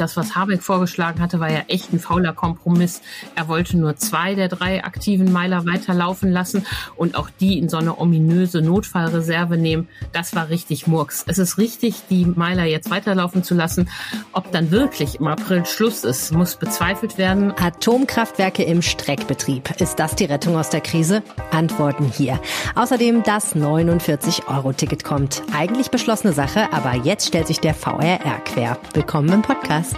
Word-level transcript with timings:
Das, 0.00 0.16
was 0.16 0.34
Habeck 0.34 0.62
vorgeschlagen 0.62 1.20
hatte, 1.20 1.40
war 1.40 1.52
ja 1.52 1.60
echt 1.68 1.92
ein 1.92 1.98
fauler 1.98 2.32
Kompromiss. 2.32 3.02
Er 3.34 3.48
wollte 3.48 3.76
nur 3.76 3.96
zwei 3.96 4.34
der 4.34 4.48
drei 4.48 4.82
aktiven 4.82 5.30
Meiler 5.30 5.66
weiterlaufen 5.66 6.32
lassen 6.32 6.64
und 6.96 7.16
auch 7.16 7.28
die 7.28 7.58
in 7.58 7.68
so 7.68 7.76
eine 7.76 7.98
ominöse 7.98 8.62
Notfallreserve 8.62 9.58
nehmen. 9.58 9.88
Das 10.12 10.34
war 10.34 10.48
richtig 10.48 10.86
Murks. 10.86 11.24
Es 11.26 11.36
ist 11.36 11.58
richtig, 11.58 11.96
die 12.08 12.24
Meiler 12.24 12.64
jetzt 12.64 12.90
weiterlaufen 12.90 13.44
zu 13.44 13.54
lassen. 13.54 13.90
Ob 14.32 14.50
dann 14.52 14.70
wirklich 14.70 15.16
im 15.16 15.26
April 15.26 15.66
Schluss 15.66 16.04
ist, 16.04 16.32
muss 16.32 16.56
bezweifelt 16.56 17.18
werden. 17.18 17.52
Atomkraftwerke 17.60 18.62
im 18.62 18.80
Streckbetrieb. 18.80 19.82
Ist 19.82 19.98
das 19.98 20.14
die 20.14 20.24
Rettung 20.24 20.56
aus 20.56 20.70
der 20.70 20.80
Krise? 20.80 21.22
Antworten 21.50 22.06
hier. 22.06 22.40
Außerdem 22.74 23.22
das 23.22 23.54
49-Euro-Ticket 23.54 25.04
kommt. 25.04 25.42
Eigentlich 25.54 25.90
beschlossene 25.90 26.32
Sache, 26.32 26.72
aber 26.72 26.94
jetzt 26.94 27.26
stellt 27.26 27.48
sich 27.48 27.60
der 27.60 27.74
VRR 27.74 28.40
quer. 28.46 28.78
Willkommen 28.94 29.28
im 29.28 29.42
Podcast. 29.42 29.89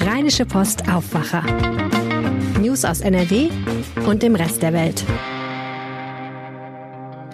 Rheinische 0.00 0.46
Post 0.46 0.88
Aufwacher. 0.88 1.42
News 2.60 2.84
aus 2.84 3.00
NRW 3.00 3.48
und 4.06 4.22
dem 4.22 4.34
Rest 4.34 4.62
der 4.62 4.72
Welt. 4.72 5.04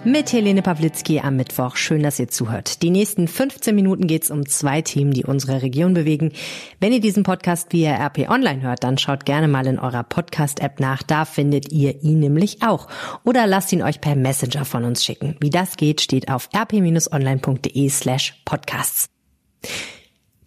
Mit 0.05 0.31
Helene 0.33 0.61
Pawlitzki 0.61 1.19
am 1.19 1.35
Mittwoch. 1.35 1.77
Schön, 1.77 2.03
dass 2.03 2.19
ihr 2.19 2.27
zuhört. 2.27 2.83
Die 2.83 2.91
nächsten 2.91 3.27
15 3.27 3.73
Minuten 3.73 4.05
geht's 4.05 4.29
um 4.29 4.45
zwei 4.45 4.83
Themen, 4.83 5.09
die 5.09 5.23
unsere 5.23 5.63
Region 5.63 5.95
bewegen. 5.95 6.31
Wenn 6.79 6.93
ihr 6.93 7.01
diesen 7.01 7.23
Podcast 7.23 7.73
via 7.73 7.95
RP 7.95 8.29
Online 8.29 8.61
hört, 8.61 8.83
dann 8.83 8.99
schaut 8.99 9.25
gerne 9.25 9.47
mal 9.47 9.65
in 9.65 9.79
eurer 9.79 10.03
Podcast-App 10.03 10.79
nach. 10.79 11.01
Da 11.01 11.25
findet 11.25 11.71
ihr 11.71 12.03
ihn 12.03 12.19
nämlich 12.19 12.61
auch. 12.61 12.87
Oder 13.23 13.47
lasst 13.47 13.73
ihn 13.73 13.81
euch 13.81 13.99
per 13.99 14.15
Messenger 14.15 14.63
von 14.63 14.83
uns 14.83 15.03
schicken. 15.03 15.37
Wie 15.39 15.49
das 15.49 15.75
geht, 15.75 16.01
steht 16.01 16.29
auf 16.29 16.49
rp-online.de 16.55 17.89
slash 17.89 18.39
podcasts. 18.45 19.09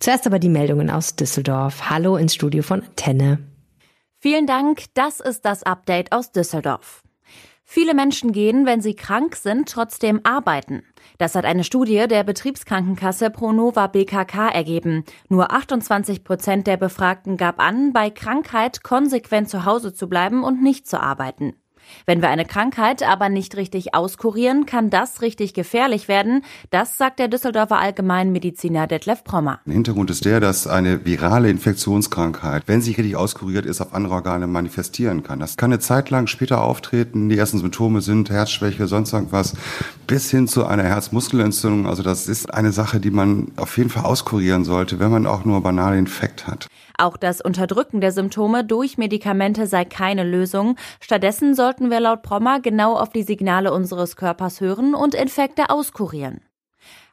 Zuerst 0.01 0.27
aber 0.27 0.38
die 0.38 0.48
Meldungen 0.48 0.91
aus 0.91 1.16
Düsseldorf. 1.16 1.91
Hallo 1.91 2.16
ins 2.16 2.34
Studio 2.34 2.62
von 2.62 2.83
Antenne. 2.83 3.39
Vielen 4.20 4.47
Dank. 4.47 4.84
Das 4.95 5.20
ist 5.20 5.45
das 5.45 5.64
Update 5.64 6.12
aus 6.12 6.31
Düsseldorf. 6.31 7.03
Viele 7.64 7.92
Menschen 7.92 8.33
gehen, 8.33 8.64
wenn 8.64 8.81
sie 8.81 8.95
krank 8.95 9.37
sind, 9.37 9.69
trotzdem 9.69 10.20
arbeiten. 10.22 10.84
Das 11.19 11.34
hat 11.34 11.45
eine 11.45 11.64
Studie 11.64 12.06
der 12.09 12.25
Betriebskrankenkasse 12.25 13.28
Pronova 13.28 13.89
BKK 13.89 14.48
ergeben. 14.48 15.05
Nur 15.28 15.53
28 15.53 16.25
Prozent 16.25 16.67
der 16.67 16.78
Befragten 16.78 17.37
gab 17.37 17.61
an, 17.61 17.92
bei 17.92 18.09
Krankheit 18.09 18.83
konsequent 18.83 19.50
zu 19.50 19.67
Hause 19.67 19.92
zu 19.92 20.09
bleiben 20.09 20.44
und 20.44 20.62
nicht 20.62 20.89
zu 20.89 20.98
arbeiten. 20.98 21.56
Wenn 22.07 22.23
wir 22.23 22.29
eine 22.29 22.45
Krankheit 22.45 23.03
aber 23.03 23.29
nicht 23.29 23.57
richtig 23.57 23.95
auskurieren, 23.95 24.67
kann 24.67 24.91
das 24.91 25.23
richtig 25.23 25.55
gefährlich 25.55 26.09
werden. 26.09 26.45
Das 26.71 26.98
sagt 26.98 27.19
der 27.19 27.29
Düsseldorfer 27.29 27.79
Allgemeinmediziner 27.79 28.87
Detlef 28.87 29.25
Prommer. 29.25 29.61
Der 29.67 29.75
Hintergrund 29.75 30.11
ist 30.11 30.25
der, 30.25 30.41
dass 30.41 30.67
eine 30.67 31.05
virale 31.05 31.51
Infektionskrankheit, 31.51 32.65
wenn 32.67 32.81
sie 32.81 32.93
richtig 32.93 33.17
auskuriert 33.17 33.67
ist, 33.67 33.81
auf 33.81 33.95
andere 33.95 34.15
Organe 34.15 34.47
manifestieren 34.47 35.23
kann. 35.23 35.41
Das 35.41 35.56
kann 35.56 35.73
eine 35.73 35.81
Zeit 35.81 36.11
lang 36.11 36.27
später 36.27 36.62
auftreten. 36.62 37.29
Die 37.29 37.39
ersten 37.39 37.59
Symptome 37.59 38.01
sind 38.01 38.31
Herzschwäche, 38.31 38.87
sonst 38.87 39.12
irgendwas, 39.12 39.55
bis 40.06 40.31
hin 40.31 40.49
zu 40.49 40.67
einer 40.67 40.84
Herzmuskelentzündung. 40.84 41.87
Also 41.87 42.03
das 42.03 42.29
ist 42.29 42.53
eine 42.53 42.73
Sache, 42.73 43.01
die 43.01 43.11
man 43.11 43.53
auf 43.56 43.77
jeden 43.77 43.91
Fall 43.91 44.05
auskurieren 44.05 44.65
sollte, 44.65 44.99
wenn 44.99 45.11
man 45.11 45.27
auch 45.27 45.45
nur 45.45 45.62
banale 45.62 45.99
Infekt 45.99 46.47
hat. 46.47 46.67
Auch 47.01 47.17
das 47.17 47.41
Unterdrücken 47.41 48.01
der 48.01 48.11
Symptome 48.11 48.65
durch 48.65 48.99
Medikamente 48.99 49.69
sei 49.69 49.84
keine 49.84 50.25
Lösung. 50.25 50.77
Stattdessen 51.01 51.55
sollten 51.69 51.91
wir 51.91 52.00
laut 52.00 52.22
Prommer 52.22 52.61
genau 52.61 52.97
auf 52.97 53.11
die 53.11 53.22
Signale 53.22 53.74
unseres 53.74 54.16
Körpers 54.16 54.62
hören 54.62 54.94
und 54.94 55.14
Infekte 55.14 55.69
auskurieren. 55.69 56.41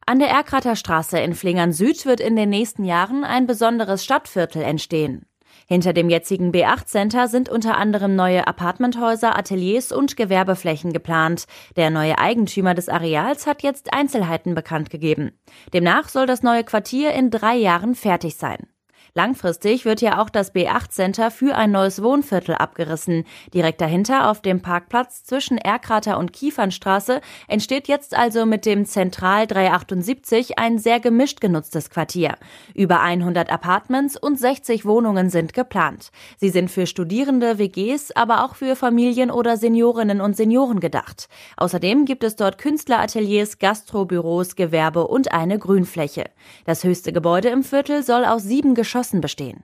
An 0.06 0.20
der 0.20 0.30
Erkrater 0.30 0.78
Straße 0.78 1.20
in 1.20 1.36
Flingern 1.36 1.74
Süd 1.74 2.06
wird 2.06 2.22
in 2.22 2.38
den 2.38 2.52
nächsten 2.52 2.86
Jahren 2.86 3.26
ein 3.26 3.48
besonderes 3.48 4.06
Stadtviertel 4.06 4.62
entstehen. 4.62 5.26
Hinter 5.68 5.92
dem 5.92 6.10
jetzigen 6.10 6.54
B8 6.54 6.86
Center 6.86 7.28
sind 7.28 7.50
unter 7.50 7.76
anderem 7.76 8.16
neue 8.16 8.48
Apartmenthäuser, 8.48 9.38
Ateliers 9.38 9.92
und 9.92 10.16
Gewerbeflächen 10.16 10.94
geplant. 10.94 11.48
Der 11.76 11.90
neue 11.90 12.18
Eigentümer 12.18 12.76
des 12.76 12.88
Areals 12.88 13.48
hat 13.48 13.62
jetzt 13.62 13.92
Einzelheiten 13.94 14.56
bekannt 14.56 14.90
gegeben. 14.90 15.38
Demnach 15.74 16.08
soll 16.08 16.28
das 16.28 16.44
neue 16.44 16.64
Quartier 16.64 17.12
in 17.12 17.30
drei 17.30 17.58
Jahren 17.58 17.94
fertig 17.94 18.38
sein. 18.38 18.70
Langfristig 19.18 19.86
wird 19.86 20.02
ja 20.02 20.22
auch 20.22 20.30
das 20.30 20.54
B8 20.54 20.90
Center 20.90 21.32
für 21.32 21.56
ein 21.56 21.72
neues 21.72 22.04
Wohnviertel 22.04 22.56
abgerissen. 22.56 23.24
Direkt 23.54 23.80
dahinter 23.80 24.30
auf 24.30 24.42
dem 24.42 24.62
Parkplatz 24.62 25.24
zwischen 25.24 25.58
Erkrater 25.58 26.18
und 26.20 26.34
Kiefernstraße 26.34 27.22
entsteht 27.48 27.88
jetzt 27.88 28.14
also 28.14 28.46
mit 28.46 28.66
dem 28.66 28.86
Zentral 28.86 29.48
378 29.48 30.60
ein 30.60 30.80
sehr 30.80 31.00
gemischt 31.00 31.40
genutztes 31.40 31.90
Quartier. 31.90 32.36
Über 32.74 33.00
100 33.00 33.50
Apartments 33.50 34.18
und 34.18 34.38
60 34.38 34.84
Wohnungen 34.84 35.30
sind 35.30 35.54
geplant. 35.54 36.12
Sie 36.36 36.50
sind 36.50 36.70
für 36.70 36.86
Studierende, 36.86 37.58
WGs, 37.58 38.12
aber 38.18 38.44
auch 38.44 38.56
für 38.56 38.76
Familien 38.76 39.32
oder 39.32 39.56
Seniorinnen 39.56 40.20
und 40.20 40.36
Senioren 40.36 40.82
gedacht. 40.82 41.30
Außerdem 41.56 42.04
gibt 42.04 42.26
es 42.26 42.36
dort 42.36 42.58
Künstlerateliers, 42.58 43.60
Gastrobüros, 43.60 44.58
Gewerbe 44.58 45.08
und 45.08 45.32
eine 45.32 45.58
Grünfläche. 45.58 46.26
Das 46.66 46.84
höchste 46.84 47.14
Gebäude 47.14 47.48
im 47.48 47.64
Viertel 47.64 48.04
soll 48.04 48.26
aus 48.26 48.44
sieben 48.44 48.76
Geschossen 48.76 49.05
Ressourcen 49.06 49.22
bestehen. 49.22 49.64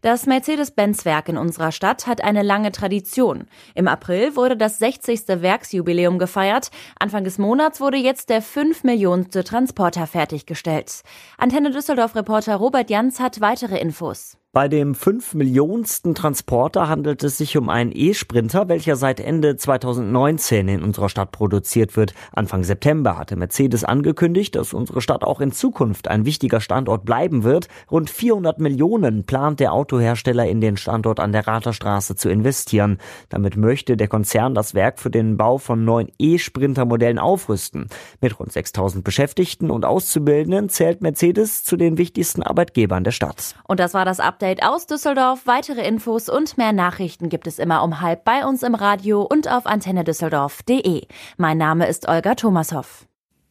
Das 0.00 0.26
Mercedes-Benz-Werk 0.26 1.28
in 1.28 1.36
unserer 1.36 1.72
Stadt 1.72 2.06
hat 2.06 2.22
eine 2.22 2.42
lange 2.42 2.70
Tradition. 2.70 3.46
Im 3.74 3.88
April 3.88 4.36
wurde 4.36 4.56
das 4.56 4.78
60. 4.78 5.26
Werksjubiläum 5.28 6.18
gefeiert. 6.18 6.70
Anfang 7.00 7.24
des 7.24 7.38
Monats 7.38 7.80
wurde 7.80 7.96
jetzt 7.96 8.30
der 8.30 8.42
5 8.42 8.84
Millionste 8.84 9.42
Transporter 9.42 10.06
fertiggestellt. 10.06 11.02
Antenne 11.36 11.72
Düsseldorf-Reporter 11.72 12.56
Robert 12.56 12.90
Janz 12.90 13.18
hat 13.18 13.40
weitere 13.40 13.78
Infos. 13.78 14.38
Bei 14.54 14.68
dem 14.68 14.94
5 14.94 15.32
Millionsten 15.32 16.14
Transporter 16.14 16.86
handelt 16.86 17.24
es 17.24 17.38
sich 17.38 17.56
um 17.56 17.70
einen 17.70 17.90
E-Sprinter, 17.90 18.68
welcher 18.68 18.96
seit 18.96 19.18
Ende 19.18 19.56
2019 19.56 20.68
in 20.68 20.82
unserer 20.82 21.08
Stadt 21.08 21.32
produziert 21.32 21.96
wird. 21.96 22.12
Anfang 22.32 22.62
September 22.62 23.16
hatte 23.16 23.36
Mercedes 23.36 23.82
angekündigt, 23.82 24.54
dass 24.54 24.74
unsere 24.74 25.00
Stadt 25.00 25.24
auch 25.24 25.40
in 25.40 25.52
Zukunft 25.52 26.08
ein 26.08 26.26
wichtiger 26.26 26.60
Standort 26.60 27.06
bleiben 27.06 27.44
wird. 27.44 27.68
Rund 27.90 28.10
400 28.10 28.58
Millionen 28.58 29.24
plant 29.24 29.58
der 29.58 29.72
Autohersteller 29.72 30.46
in 30.46 30.60
den 30.60 30.76
Standort 30.76 31.18
an 31.18 31.32
der 31.32 31.46
Raterstraße 31.46 32.14
zu 32.14 32.28
investieren. 32.28 32.98
Damit 33.30 33.56
möchte 33.56 33.96
der 33.96 34.08
Konzern 34.08 34.54
das 34.54 34.74
Werk 34.74 35.00
für 35.00 35.10
den 35.10 35.38
Bau 35.38 35.56
von 35.56 35.86
neuen 35.86 36.12
E-Sprinter-Modellen 36.18 37.18
aufrüsten. 37.18 37.86
Mit 38.20 38.38
rund 38.38 38.52
6000 38.52 39.02
Beschäftigten 39.02 39.70
und 39.70 39.86
Auszubildenden 39.86 40.68
zählt 40.68 41.00
Mercedes 41.00 41.64
zu 41.64 41.78
den 41.78 41.96
wichtigsten 41.96 42.42
Arbeitgebern 42.42 43.02
der 43.02 43.12
Stadt. 43.12 43.54
Und 43.66 43.80
das 43.80 43.94
war 43.94 44.04
das 44.04 44.20
Update 44.20 44.41
aus 44.62 44.86
Düsseldorf. 44.86 45.46
Weitere 45.46 45.86
Infos 45.86 46.28
und 46.28 46.58
mehr 46.58 46.72
Nachrichten 46.72 47.28
gibt 47.28 47.46
es 47.46 47.60
immer 47.60 47.84
um 47.84 48.00
halb 48.00 48.24
bei 48.24 48.44
uns 48.44 48.64
im 48.64 48.74
Radio 48.74 49.22
und 49.22 49.48
auf 49.48 49.66
antennedüsseldorf.de. 49.66 51.02
Mein 51.36 51.58
Name 51.58 51.86
ist 51.86 52.08
Olga 52.08 52.34
Thomashoff. 52.34 53.06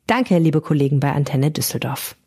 Danke, 0.05 0.37
liebe 0.37 0.59
Kollegen 0.59 0.99
bei 0.99 1.13
Antenne 1.13 1.49
Düsseldorf. 1.49 2.17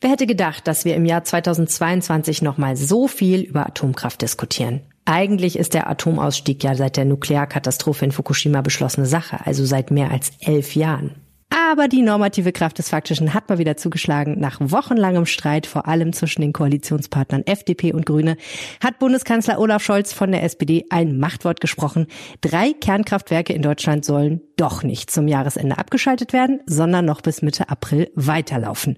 Wer 0.00 0.10
hätte 0.10 0.26
gedacht, 0.26 0.66
dass 0.66 0.84
wir 0.84 0.96
im 0.96 1.04
Jahr 1.04 1.22
2022 1.22 2.42
nochmal 2.42 2.76
so 2.76 3.06
viel 3.06 3.40
über 3.42 3.66
Atomkraft 3.66 4.20
diskutieren? 4.20 4.80
Eigentlich 5.04 5.56
ist 5.56 5.74
der 5.74 5.88
Atomausstieg 5.88 6.64
ja 6.64 6.74
seit 6.74 6.96
der 6.96 7.04
Nuklearkatastrophe 7.04 8.04
in 8.04 8.12
Fukushima 8.12 8.62
beschlossene 8.62 9.06
Sache, 9.06 9.46
also 9.46 9.64
seit 9.64 9.92
mehr 9.92 10.10
als 10.10 10.32
elf 10.40 10.74
Jahren. 10.74 11.21
Aber 11.52 11.86
die 11.86 12.00
normative 12.00 12.50
Kraft 12.50 12.78
des 12.78 12.88
Faktischen 12.88 13.34
hat 13.34 13.48
mal 13.50 13.58
wieder 13.58 13.76
zugeschlagen. 13.76 14.40
Nach 14.40 14.58
wochenlangem 14.60 15.26
Streit, 15.26 15.66
vor 15.66 15.86
allem 15.86 16.14
zwischen 16.14 16.40
den 16.40 16.54
Koalitionspartnern 16.54 17.46
FDP 17.46 17.92
und 17.92 18.06
Grüne, 18.06 18.36
hat 18.82 18.98
Bundeskanzler 18.98 19.58
Olaf 19.58 19.82
Scholz 19.82 20.14
von 20.14 20.32
der 20.32 20.44
SPD 20.44 20.86
ein 20.88 21.18
Machtwort 21.18 21.60
gesprochen. 21.60 22.06
Drei 22.40 22.72
Kernkraftwerke 22.72 23.52
in 23.52 23.60
Deutschland 23.60 24.04
sollen 24.04 24.40
doch 24.56 24.82
nicht 24.82 25.10
zum 25.10 25.28
Jahresende 25.28 25.76
abgeschaltet 25.76 26.32
werden, 26.32 26.60
sondern 26.66 27.04
noch 27.04 27.20
bis 27.20 27.42
Mitte 27.42 27.68
April 27.68 28.10
weiterlaufen. 28.14 28.96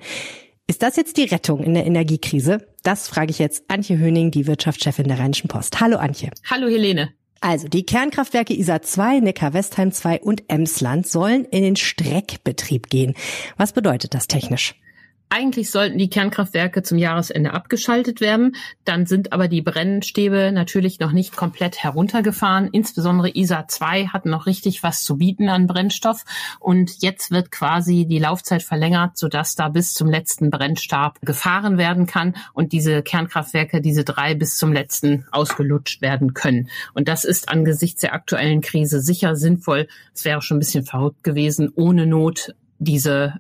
Ist 0.66 0.82
das 0.82 0.96
jetzt 0.96 1.16
die 1.16 1.24
Rettung 1.24 1.62
in 1.62 1.74
der 1.74 1.86
Energiekrise? 1.86 2.66
Das 2.84 3.08
frage 3.08 3.30
ich 3.30 3.38
jetzt 3.38 3.64
Antje 3.68 3.98
Höning, 3.98 4.30
die 4.30 4.46
Wirtschaftschefin 4.46 5.08
der 5.08 5.18
Rheinischen 5.18 5.48
Post. 5.48 5.80
Hallo 5.80 5.96
Antje. 5.96 6.30
Hallo 6.48 6.68
Helene. 6.68 7.12
Also 7.44 7.68
die 7.68 7.84
Kernkraftwerke 7.84 8.58
ISA 8.58 8.80
2, 8.80 9.20
Neckar-Westheim 9.20 9.92
2 9.92 10.22
und 10.22 10.44
Emsland 10.48 11.06
sollen 11.06 11.44
in 11.44 11.62
den 11.62 11.76
Streckbetrieb 11.76 12.88
gehen. 12.88 13.12
Was 13.58 13.74
bedeutet 13.74 14.14
das 14.14 14.28
technisch? 14.28 14.74
Eigentlich 15.30 15.70
sollten 15.72 15.98
die 15.98 16.10
Kernkraftwerke 16.10 16.82
zum 16.82 16.96
Jahresende 16.96 17.52
abgeschaltet 17.54 18.20
werden. 18.20 18.54
Dann 18.84 19.06
sind 19.06 19.32
aber 19.32 19.48
die 19.48 19.62
Brennstäbe 19.62 20.52
natürlich 20.52 21.00
noch 21.00 21.10
nicht 21.10 21.34
komplett 21.34 21.82
heruntergefahren. 21.82 22.68
Insbesondere 22.70 23.30
ISA 23.34 23.66
2 23.66 24.08
hat 24.08 24.26
noch 24.26 24.46
richtig 24.46 24.84
was 24.84 25.02
zu 25.02 25.16
bieten 25.16 25.48
an 25.48 25.66
Brennstoff. 25.66 26.24
Und 26.60 27.02
jetzt 27.02 27.32
wird 27.32 27.50
quasi 27.50 28.06
die 28.06 28.20
Laufzeit 28.20 28.62
verlängert, 28.62 29.18
sodass 29.18 29.56
da 29.56 29.68
bis 29.68 29.92
zum 29.94 30.08
letzten 30.08 30.50
Brennstab 30.50 31.20
gefahren 31.22 31.78
werden 31.78 32.06
kann 32.06 32.36
und 32.52 32.72
diese 32.72 33.02
Kernkraftwerke, 33.02 33.80
diese 33.80 34.04
drei 34.04 34.34
bis 34.34 34.56
zum 34.56 34.72
letzten 34.72 35.26
ausgelutscht 35.32 36.00
werden 36.00 36.34
können. 36.34 36.68
Und 36.92 37.08
das 37.08 37.24
ist 37.24 37.48
angesichts 37.48 38.02
der 38.02 38.14
aktuellen 38.14 38.60
Krise 38.60 39.00
sicher 39.00 39.34
sinnvoll. 39.34 39.88
Es 40.14 40.24
wäre 40.24 40.42
schon 40.42 40.58
ein 40.58 40.60
bisschen 40.60 40.84
verrückt 40.84 41.24
gewesen, 41.24 41.72
ohne 41.74 42.06
Not 42.06 42.54
diese 42.78 43.34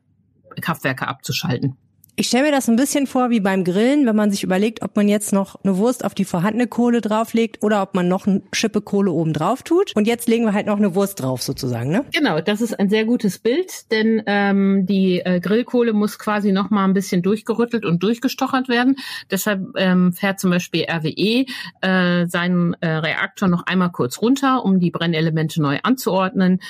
Kraftwerke 0.60 1.08
abzuschalten. 1.08 1.76
Ich 2.16 2.28
stelle 2.28 2.44
mir 2.44 2.52
das 2.52 2.68
ein 2.68 2.76
bisschen 2.76 3.08
vor 3.08 3.30
wie 3.30 3.40
beim 3.40 3.64
Grillen, 3.64 4.06
wenn 4.06 4.14
man 4.14 4.30
sich 4.30 4.44
überlegt, 4.44 4.82
ob 4.82 4.94
man 4.94 5.08
jetzt 5.08 5.32
noch 5.32 5.56
eine 5.64 5.78
Wurst 5.78 6.04
auf 6.04 6.14
die 6.14 6.24
vorhandene 6.24 6.68
Kohle 6.68 7.00
drauflegt 7.00 7.64
oder 7.64 7.82
ob 7.82 7.94
man 7.94 8.06
noch 8.06 8.28
eine 8.28 8.40
Schippe 8.52 8.80
Kohle 8.82 9.10
oben 9.10 9.32
drauf 9.32 9.64
tut. 9.64 9.90
Und 9.96 10.06
jetzt 10.06 10.28
legen 10.28 10.44
wir 10.44 10.52
halt 10.52 10.66
noch 10.68 10.76
eine 10.76 10.94
Wurst 10.94 11.20
drauf 11.20 11.42
sozusagen, 11.42 11.90
ne? 11.90 12.04
Genau, 12.12 12.40
das 12.40 12.60
ist 12.60 12.78
ein 12.78 12.88
sehr 12.88 13.04
gutes 13.04 13.40
Bild, 13.40 13.90
denn 13.90 14.22
ähm, 14.26 14.86
die 14.86 15.22
äh, 15.24 15.40
Grillkohle 15.40 15.92
muss 15.92 16.20
quasi 16.20 16.52
noch 16.52 16.70
mal 16.70 16.84
ein 16.84 16.94
bisschen 16.94 17.22
durchgerüttelt 17.22 17.84
und 17.84 18.00
durchgestochert 18.04 18.68
werden. 18.68 18.94
Deshalb 19.32 19.72
ähm, 19.76 20.12
fährt 20.12 20.38
zum 20.38 20.50
Beispiel 20.50 20.86
RWE 20.88 21.46
äh, 21.80 22.28
seinen 22.28 22.74
äh, 22.74 22.90
Reaktor 22.90 23.48
noch 23.48 23.66
einmal 23.66 23.90
kurz 23.90 24.22
runter, 24.22 24.64
um 24.64 24.78
die 24.78 24.92
Brennelemente 24.92 25.60
neu 25.60 25.80
anzuordnen. 25.82 26.60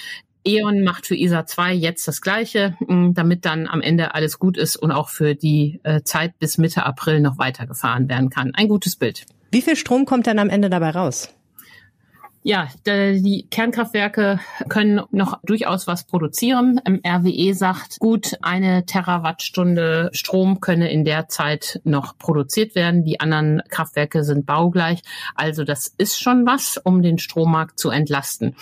E.ON 0.44 0.82
macht 0.82 1.06
für 1.06 1.16
ISA 1.16 1.46
2 1.46 1.72
jetzt 1.72 2.06
das 2.06 2.20
Gleiche, 2.20 2.76
mm, 2.86 3.12
damit 3.14 3.44
dann 3.44 3.66
am 3.66 3.80
Ende 3.80 4.14
alles 4.14 4.38
gut 4.38 4.56
ist 4.56 4.76
und 4.76 4.92
auch 4.92 5.08
für 5.08 5.34
die 5.34 5.80
äh, 5.82 6.02
Zeit 6.02 6.38
bis 6.38 6.58
Mitte 6.58 6.84
April 6.84 7.20
noch 7.20 7.38
weitergefahren 7.38 8.08
werden 8.08 8.30
kann. 8.30 8.54
Ein 8.54 8.68
gutes 8.68 8.96
Bild. 8.96 9.24
Wie 9.50 9.62
viel 9.62 9.76
Strom 9.76 10.04
kommt 10.04 10.26
dann 10.26 10.38
am 10.38 10.50
Ende 10.50 10.68
dabei 10.68 10.90
raus? 10.90 11.30
Ja, 12.46 12.68
die 12.86 13.46
Kernkraftwerke 13.50 14.38
können 14.68 15.00
noch 15.12 15.40
durchaus 15.44 15.86
was 15.86 16.04
produzieren. 16.04 16.78
RWE 16.86 17.54
sagt, 17.54 17.98
gut 18.00 18.36
eine 18.42 18.84
Terawattstunde 18.84 20.10
Strom 20.12 20.60
könne 20.60 20.92
in 20.92 21.06
der 21.06 21.28
Zeit 21.28 21.80
noch 21.84 22.18
produziert 22.18 22.74
werden. 22.74 23.02
Die 23.02 23.18
anderen 23.18 23.62
Kraftwerke 23.70 24.24
sind 24.24 24.44
baugleich. 24.44 25.00
Also 25.34 25.64
das 25.64 25.86
ist 25.96 26.20
schon 26.20 26.44
was, 26.44 26.76
um 26.76 27.00
den 27.00 27.16
Strommarkt 27.16 27.78
zu 27.78 27.88
entlasten. 27.88 28.56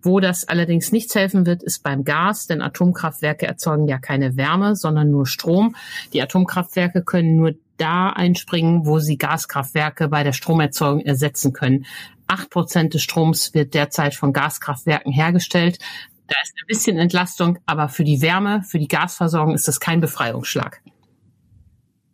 Wo 0.00 0.20
das 0.20 0.46
allerdings 0.46 0.92
nichts 0.92 1.16
helfen 1.16 1.44
wird, 1.44 1.64
ist 1.64 1.82
beim 1.82 2.04
Gas, 2.04 2.46
denn 2.46 2.62
Atomkraftwerke 2.62 3.48
erzeugen 3.48 3.88
ja 3.88 3.98
keine 3.98 4.36
Wärme, 4.36 4.76
sondern 4.76 5.10
nur 5.10 5.26
Strom. 5.26 5.74
Die 6.12 6.22
Atomkraftwerke 6.22 7.02
können 7.02 7.34
nur 7.34 7.54
da 7.78 8.10
einspringen, 8.10 8.86
wo 8.86 8.98
sie 8.98 9.16
Gaskraftwerke 9.16 10.08
bei 10.08 10.22
der 10.22 10.32
Stromerzeugung 10.32 11.00
ersetzen 11.00 11.52
können. 11.52 11.86
Acht 12.26 12.50
Prozent 12.50 12.94
des 12.94 13.02
Stroms 13.02 13.54
wird 13.54 13.74
derzeit 13.74 14.14
von 14.14 14.32
Gaskraftwerken 14.32 15.12
hergestellt. 15.12 15.78
Da 16.26 16.36
ist 16.42 16.52
ein 16.60 16.66
bisschen 16.66 16.98
Entlastung, 16.98 17.58
aber 17.64 17.88
für 17.88 18.04
die 18.04 18.20
Wärme, 18.20 18.62
für 18.62 18.78
die 18.78 18.88
Gasversorgung 18.88 19.54
ist 19.54 19.66
das 19.66 19.80
kein 19.80 20.00
Befreiungsschlag. 20.00 20.82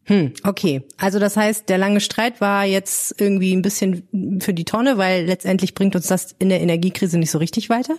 Hm, 0.07 0.35
okay. 0.45 0.83
Also 0.99 1.19
das 1.19 1.37
heißt, 1.37 1.69
der 1.69 1.79
lange 1.79 2.01
Streit 2.01 2.41
war 2.41 2.65
jetzt 2.65 3.19
irgendwie 3.19 3.55
ein 3.55 3.63
bisschen 3.63 4.41
für 4.41 4.53
die 4.53 4.65
Tonne, 4.65 4.99
weil 4.99 5.25
letztendlich 5.25 5.75
bringt 5.75 5.97
uns 5.97 6.07
das 6.07 6.37
in 6.39 6.51
der 6.51 6.61
Energiekrise 6.61 7.19
nicht 7.19 7.31
so 7.31 7.39
richtig 7.39 7.71
weiter? 7.71 7.97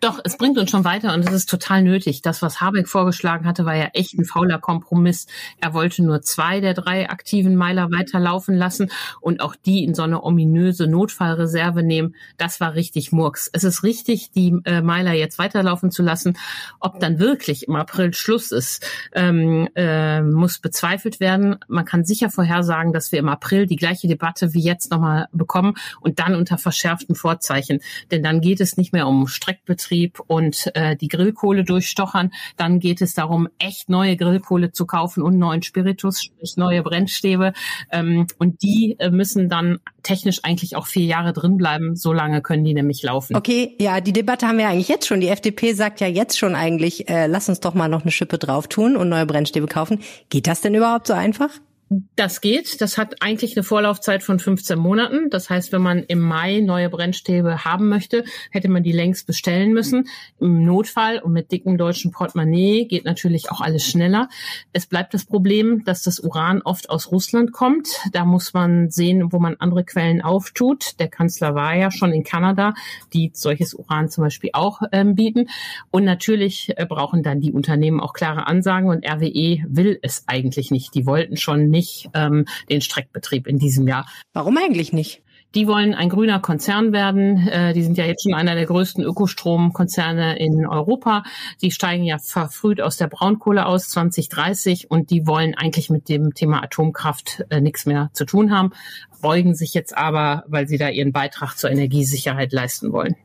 Doch, 0.00 0.20
es 0.24 0.36
bringt 0.36 0.58
uns 0.58 0.70
schon 0.70 0.84
weiter 0.84 1.14
und 1.14 1.26
es 1.26 1.32
ist 1.32 1.48
total 1.48 1.82
nötig. 1.82 2.22
Das, 2.22 2.42
was 2.42 2.60
Habeck 2.60 2.88
vorgeschlagen 2.88 3.46
hatte, 3.46 3.64
war 3.64 3.74
ja 3.74 3.90
echt 3.94 4.14
ein 4.14 4.24
fauler 4.24 4.58
Kompromiss. 4.58 5.26
Er 5.60 5.74
wollte 5.74 6.02
nur 6.02 6.22
zwei 6.22 6.60
der 6.60 6.74
drei 6.74 7.10
aktiven 7.10 7.56
Meiler 7.56 7.90
weiterlaufen 7.90 8.54
lassen 8.54 8.90
und 9.20 9.40
auch 9.40 9.56
die 9.56 9.84
in 9.84 9.94
so 9.94 10.02
eine 10.02 10.22
ominöse 10.22 10.86
Notfallreserve 10.86 11.82
nehmen. 11.82 12.14
Das 12.36 12.60
war 12.60 12.74
richtig 12.74 13.12
Murks. 13.12 13.50
Es 13.52 13.64
ist 13.64 13.82
richtig, 13.82 14.30
die 14.32 14.56
äh, 14.64 14.82
Meiler 14.82 15.12
jetzt 15.12 15.38
weiterlaufen 15.38 15.90
zu 15.90 16.02
lassen. 16.02 16.36
Ob 16.80 17.00
dann 17.00 17.18
wirklich 17.18 17.68
im 17.68 17.76
April 17.76 18.14
Schluss 18.14 18.52
ist, 18.52 18.86
ähm, 19.12 19.68
äh, 19.74 20.22
muss 20.22 20.58
bezweifelt 20.58 21.20
werden. 21.20 21.56
Man 21.68 21.84
kann 21.84 22.04
sicher 22.04 22.30
vorhersagen, 22.30 22.92
dass 22.92 23.12
wir 23.12 23.18
im 23.18 23.28
April 23.28 23.66
die 23.66 23.76
gleiche 23.76 24.08
Debatte 24.08 24.54
wie 24.54 24.62
jetzt 24.62 24.90
nochmal 24.90 25.28
bekommen 25.32 25.74
und 26.00 26.18
dann 26.18 26.34
unter 26.34 26.58
verschärften 26.58 27.14
Vorzeichen. 27.14 27.80
Denn 28.10 28.22
dann 28.22 28.40
geht 28.40 28.60
es 28.60 28.76
nicht 28.76 28.92
mehr 28.92 29.06
um 29.06 29.26
Streck 29.26 29.64
Betrieb 29.68 30.20
und 30.26 30.72
äh, 30.74 30.96
die 30.96 31.06
Grillkohle 31.06 31.62
durchstochern. 31.62 32.32
Dann 32.56 32.80
geht 32.80 33.00
es 33.00 33.14
darum, 33.14 33.48
echt 33.60 33.88
neue 33.88 34.16
Grillkohle 34.16 34.72
zu 34.72 34.86
kaufen 34.86 35.22
und 35.22 35.38
neuen 35.38 35.62
Spiritus, 35.62 36.20
sprich 36.24 36.56
neue 36.56 36.82
Brennstäbe. 36.82 37.52
Ähm, 37.92 38.26
und 38.38 38.62
die 38.62 38.96
äh, 38.98 39.10
müssen 39.10 39.48
dann 39.48 39.78
technisch 40.02 40.40
eigentlich 40.42 40.74
auch 40.74 40.86
vier 40.86 41.04
Jahre 41.04 41.32
drin 41.32 41.56
bleiben. 41.56 41.94
So 41.94 42.12
lange 42.12 42.42
können 42.42 42.64
die 42.64 42.74
nämlich 42.74 43.02
laufen. 43.04 43.36
Okay, 43.36 43.76
ja, 43.78 44.00
die 44.00 44.12
Debatte 44.12 44.48
haben 44.48 44.58
wir 44.58 44.68
eigentlich 44.68 44.88
jetzt 44.88 45.06
schon. 45.06 45.20
Die 45.20 45.28
FDP 45.28 45.74
sagt 45.74 46.00
ja 46.00 46.08
jetzt 46.08 46.38
schon 46.38 46.56
eigentlich, 46.56 47.08
äh, 47.08 47.26
lass 47.26 47.48
uns 47.48 47.60
doch 47.60 47.74
mal 47.74 47.88
noch 47.88 48.02
eine 48.02 48.10
Schippe 48.10 48.38
drauf 48.38 48.66
tun 48.66 48.96
und 48.96 49.08
neue 49.08 49.26
Brennstäbe 49.26 49.66
kaufen. 49.66 50.00
Geht 50.30 50.46
das 50.46 50.62
denn 50.62 50.74
überhaupt 50.74 51.06
so 51.06 51.12
einfach? 51.12 51.50
Das 51.90 52.42
geht. 52.42 52.82
Das 52.82 52.98
hat 52.98 53.22
eigentlich 53.22 53.56
eine 53.56 53.62
Vorlaufzeit 53.62 54.22
von 54.22 54.38
15 54.38 54.78
Monaten. 54.78 55.30
Das 55.30 55.48
heißt, 55.48 55.72
wenn 55.72 55.80
man 55.80 56.02
im 56.02 56.20
Mai 56.20 56.60
neue 56.60 56.90
Brennstäbe 56.90 57.64
haben 57.64 57.88
möchte, 57.88 58.24
hätte 58.50 58.68
man 58.68 58.82
die 58.82 58.92
längst 58.92 59.26
bestellen 59.26 59.72
müssen. 59.72 60.06
Im 60.38 60.64
Notfall 60.64 61.18
und 61.18 61.32
mit 61.32 61.50
dickem 61.50 61.78
deutschen 61.78 62.10
Portemonnaie 62.10 62.84
geht 62.84 63.06
natürlich 63.06 63.50
auch 63.50 63.62
alles 63.62 63.86
schneller. 63.86 64.28
Es 64.74 64.86
bleibt 64.86 65.14
das 65.14 65.24
Problem, 65.24 65.82
dass 65.84 66.02
das 66.02 66.20
Uran 66.20 66.60
oft 66.60 66.90
aus 66.90 67.10
Russland 67.10 67.52
kommt. 67.52 67.88
Da 68.12 68.26
muss 68.26 68.52
man 68.52 68.90
sehen, 68.90 69.32
wo 69.32 69.38
man 69.38 69.56
andere 69.58 69.84
Quellen 69.84 70.20
auftut. 70.20 70.98
Der 70.98 71.08
Kanzler 71.08 71.54
war 71.54 71.74
ja 71.74 71.90
schon 71.90 72.12
in 72.12 72.22
Kanada, 72.22 72.74
die 73.14 73.30
solches 73.32 73.72
Uran 73.72 74.10
zum 74.10 74.24
Beispiel 74.24 74.50
auch 74.52 74.82
ähm, 74.92 75.14
bieten. 75.14 75.48
Und 75.90 76.04
natürlich 76.04 76.74
äh, 76.76 76.84
brauchen 76.84 77.22
dann 77.22 77.40
die 77.40 77.52
Unternehmen 77.52 78.00
auch 78.00 78.12
klare 78.12 78.46
Ansagen 78.46 78.90
und 78.90 79.08
RWE 79.08 79.64
will 79.66 79.98
es 80.02 80.24
eigentlich 80.26 80.70
nicht. 80.70 80.94
Die 80.94 81.06
wollten 81.06 81.38
schon 81.38 81.77
nicht 81.78 82.10
ähm, 82.14 82.44
den 82.68 82.80
Streckbetrieb 82.80 83.46
in 83.46 83.58
diesem 83.58 83.86
Jahr. 83.86 84.06
Warum 84.32 84.56
eigentlich 84.58 84.92
nicht? 84.92 85.22
Die 85.54 85.66
wollen 85.66 85.94
ein 85.94 86.10
grüner 86.10 86.40
Konzern 86.40 86.92
werden. 86.92 87.48
Äh, 87.48 87.72
die 87.72 87.82
sind 87.82 87.96
ja 87.96 88.04
jetzt 88.04 88.22
schon 88.22 88.34
einer 88.34 88.54
der 88.54 88.66
größten 88.66 89.02
Ökostromkonzerne 89.02 90.38
in 90.38 90.66
Europa. 90.66 91.22
Die 91.62 91.70
steigen 91.70 92.04
ja 92.04 92.18
verfrüht 92.18 92.82
aus 92.82 92.98
der 92.98 93.06
Braunkohle 93.06 93.64
aus 93.64 93.88
2030 93.88 94.90
und 94.90 95.10
die 95.10 95.26
wollen 95.26 95.54
eigentlich 95.54 95.88
mit 95.88 96.10
dem 96.10 96.34
Thema 96.34 96.62
Atomkraft 96.62 97.44
äh, 97.48 97.62
nichts 97.62 97.86
mehr 97.86 98.10
zu 98.12 98.26
tun 98.26 98.52
haben, 98.52 98.72
beugen 99.20 99.54
sich 99.54 99.74
jetzt 99.74 99.96
aber, 99.96 100.44
weil 100.46 100.68
sie 100.68 100.78
da 100.78 100.88
ihren 100.88 101.12
Beitrag 101.12 101.56
zur 101.56 101.70
Energiesicherheit 101.70 102.52
leisten 102.52 102.92
wollen. 102.92 103.16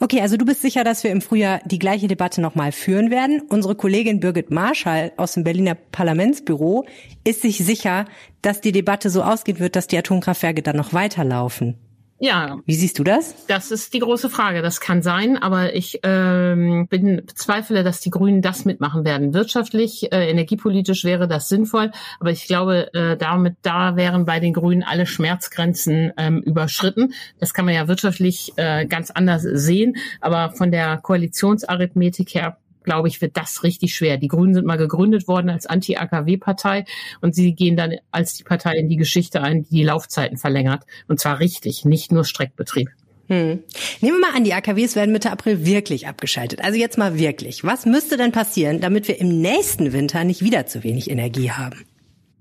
Okay, 0.00 0.20
also 0.20 0.36
du 0.36 0.44
bist 0.44 0.62
sicher, 0.62 0.84
dass 0.84 1.04
wir 1.04 1.10
im 1.10 1.20
Frühjahr 1.20 1.60
die 1.64 1.78
gleiche 1.78 2.08
Debatte 2.08 2.40
nochmal 2.40 2.72
führen 2.72 3.10
werden. 3.10 3.42
Unsere 3.48 3.74
Kollegin 3.74 4.20
Birgit 4.20 4.50
Marschall 4.50 5.12
aus 5.16 5.32
dem 5.32 5.44
Berliner 5.44 5.74
Parlamentsbüro 5.74 6.86
ist 7.24 7.42
sich 7.42 7.58
sicher, 7.58 8.06
dass 8.42 8.60
die 8.60 8.72
Debatte 8.72 9.10
so 9.10 9.22
ausgehen 9.22 9.58
wird, 9.58 9.76
dass 9.76 9.86
die 9.86 9.98
Atomkraftwerke 9.98 10.62
dann 10.62 10.76
noch 10.76 10.92
weiterlaufen. 10.92 11.76
Ja. 12.20 12.58
Wie 12.66 12.74
siehst 12.74 12.98
du 12.98 13.04
das? 13.04 13.46
Das 13.46 13.70
ist 13.70 13.94
die 13.94 14.00
große 14.00 14.28
Frage. 14.28 14.60
Das 14.60 14.80
kann 14.80 15.02
sein, 15.02 15.36
aber 15.36 15.74
ich 15.74 16.00
ähm, 16.02 16.88
bin 16.88 17.22
bezweifle, 17.24 17.84
dass 17.84 18.00
die 18.00 18.10
Grünen 18.10 18.42
das 18.42 18.64
mitmachen 18.64 19.04
werden. 19.04 19.34
Wirtschaftlich, 19.34 20.12
äh, 20.12 20.28
energiepolitisch 20.28 21.04
wäre 21.04 21.28
das 21.28 21.48
sinnvoll, 21.48 21.92
aber 22.18 22.30
ich 22.30 22.46
glaube, 22.46 22.92
äh, 22.92 23.16
damit 23.16 23.56
da 23.62 23.94
wären 23.96 24.24
bei 24.24 24.40
den 24.40 24.52
Grünen 24.52 24.82
alle 24.82 25.06
Schmerzgrenzen 25.06 26.12
ähm, 26.16 26.42
überschritten. 26.42 27.14
Das 27.38 27.54
kann 27.54 27.64
man 27.64 27.74
ja 27.74 27.86
wirtschaftlich 27.86 28.52
äh, 28.56 28.86
ganz 28.86 29.10
anders 29.10 29.42
sehen, 29.42 29.96
aber 30.20 30.50
von 30.50 30.72
der 30.72 30.98
Koalitionsarithmetik 30.98 32.34
her 32.34 32.58
glaube 32.88 33.08
ich, 33.08 33.20
wird 33.20 33.36
das 33.36 33.62
richtig 33.62 33.94
schwer. 33.94 34.16
Die 34.16 34.28
Grünen 34.28 34.54
sind 34.54 34.66
mal 34.66 34.78
gegründet 34.78 35.28
worden 35.28 35.50
als 35.50 35.66
Anti-AKW-Partei 35.66 36.86
und 37.20 37.34
sie 37.34 37.54
gehen 37.54 37.76
dann 37.76 37.96
als 38.10 38.32
die 38.32 38.44
Partei 38.44 38.78
in 38.78 38.88
die 38.88 38.96
Geschichte 38.96 39.42
ein, 39.42 39.64
die 39.64 39.76
die 39.76 39.84
Laufzeiten 39.84 40.38
verlängert. 40.38 40.84
Und 41.06 41.20
zwar 41.20 41.38
richtig, 41.38 41.84
nicht 41.84 42.12
nur 42.12 42.24
Streckbetrieb. 42.24 42.88
Hm. 43.26 43.62
Nehmen 44.00 44.16
wir 44.16 44.20
mal 44.20 44.34
an, 44.34 44.44
die 44.44 44.54
AKWs 44.54 44.96
werden 44.96 45.12
Mitte 45.12 45.30
April 45.30 45.66
wirklich 45.66 46.08
abgeschaltet. 46.08 46.64
Also 46.64 46.78
jetzt 46.78 46.96
mal 46.96 47.18
wirklich. 47.18 47.62
Was 47.62 47.84
müsste 47.84 48.16
denn 48.16 48.32
passieren, 48.32 48.80
damit 48.80 49.06
wir 49.06 49.20
im 49.20 49.42
nächsten 49.42 49.92
Winter 49.92 50.24
nicht 50.24 50.42
wieder 50.42 50.64
zu 50.66 50.82
wenig 50.82 51.10
Energie 51.10 51.50
haben? 51.50 51.84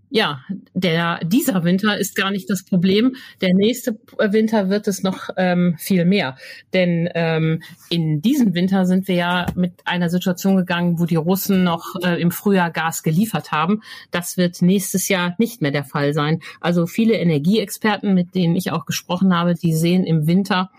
Ja, 0.09 0.39
der 0.73 1.19
dieser 1.25 1.65
Winter 1.65 1.97
ist 1.97 2.15
gar 2.15 2.31
nicht 2.31 2.49
das 2.49 2.63
Problem. 2.63 3.17
Der 3.41 3.53
nächste 3.53 3.99
Winter 4.17 4.69
wird 4.69 4.87
es 4.87 5.03
noch 5.03 5.29
ähm, 5.35 5.75
viel 5.79 6.05
mehr, 6.05 6.37
denn 6.73 7.09
ähm, 7.13 7.61
in 7.89 8.21
diesem 8.21 8.53
Winter 8.53 8.85
sind 8.85 9.09
wir 9.09 9.15
ja 9.15 9.45
mit 9.55 9.73
einer 9.83 10.09
Situation 10.09 10.55
gegangen, 10.55 10.99
wo 10.99 11.05
die 11.05 11.17
Russen 11.17 11.65
noch 11.65 11.95
äh, 12.03 12.21
im 12.21 12.31
Frühjahr 12.31 12.71
Gas 12.71 13.03
geliefert 13.03 13.51
haben. 13.51 13.81
Das 14.11 14.37
wird 14.37 14.61
nächstes 14.61 15.09
Jahr 15.09 15.35
nicht 15.39 15.61
mehr 15.61 15.71
der 15.71 15.83
Fall 15.83 16.13
sein. 16.13 16.39
Also 16.61 16.85
viele 16.87 17.15
Energieexperten, 17.15 18.13
mit 18.13 18.33
denen 18.33 18.55
ich 18.55 18.71
auch 18.71 18.85
gesprochen 18.85 19.35
habe, 19.35 19.55
die 19.55 19.73
sehen 19.73 20.05
im 20.05 20.25
Winter 20.25 20.71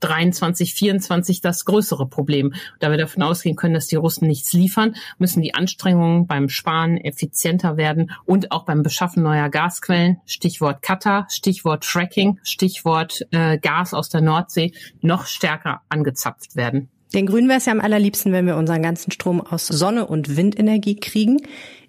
23, 0.00 0.74
24 0.74 1.40
das 1.40 1.64
größere 1.64 2.08
Problem. 2.08 2.54
Da 2.78 2.90
wir 2.90 2.98
davon 2.98 3.22
ausgehen 3.22 3.56
können, 3.56 3.74
dass 3.74 3.86
die 3.86 3.96
Russen 3.96 4.26
nichts 4.26 4.52
liefern, 4.52 4.96
müssen 5.18 5.42
die 5.42 5.54
Anstrengungen 5.54 6.26
beim 6.26 6.48
Sparen 6.48 6.96
effizienter 6.96 7.76
werden 7.76 8.10
und 8.24 8.52
auch 8.52 8.64
beim 8.64 8.82
Beschaffen 8.82 9.22
neuer 9.22 9.48
Gasquellen, 9.48 10.18
Stichwort 10.26 10.82
Katar, 10.82 11.26
Stichwort 11.30 11.84
Fracking, 11.84 12.38
Stichwort 12.42 13.26
äh, 13.30 13.58
Gas 13.58 13.94
aus 13.94 14.08
der 14.08 14.20
Nordsee, 14.20 14.72
noch 15.00 15.26
stärker 15.26 15.82
angezapft 15.88 16.56
werden. 16.56 16.88
Den 17.12 17.26
Grünen 17.26 17.48
wäre 17.48 17.58
es 17.58 17.66
ja 17.66 17.72
am 17.72 17.80
allerliebsten, 17.80 18.32
wenn 18.32 18.46
wir 18.46 18.56
unseren 18.56 18.82
ganzen 18.82 19.10
Strom 19.10 19.40
aus 19.40 19.66
Sonne- 19.66 20.06
und 20.06 20.36
Windenergie 20.36 20.94
kriegen. 20.94 21.38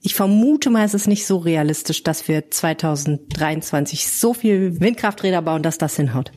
Ich 0.02 0.16
vermute 0.16 0.72
mal, 0.72 0.84
es 0.84 0.96
ist 0.96 1.08
nicht 1.08 1.28
so 1.28 1.38
realistisch, 1.38 2.02
dass 2.02 2.28
wir 2.28 2.50
2023 2.50 4.08
so 4.12 4.34
viel 4.34 4.80
Windkrafträder 4.80 5.44
bauen, 5.44 5.62
dass 5.62 5.78
das 5.78 5.96
hinhaut. 5.96 6.32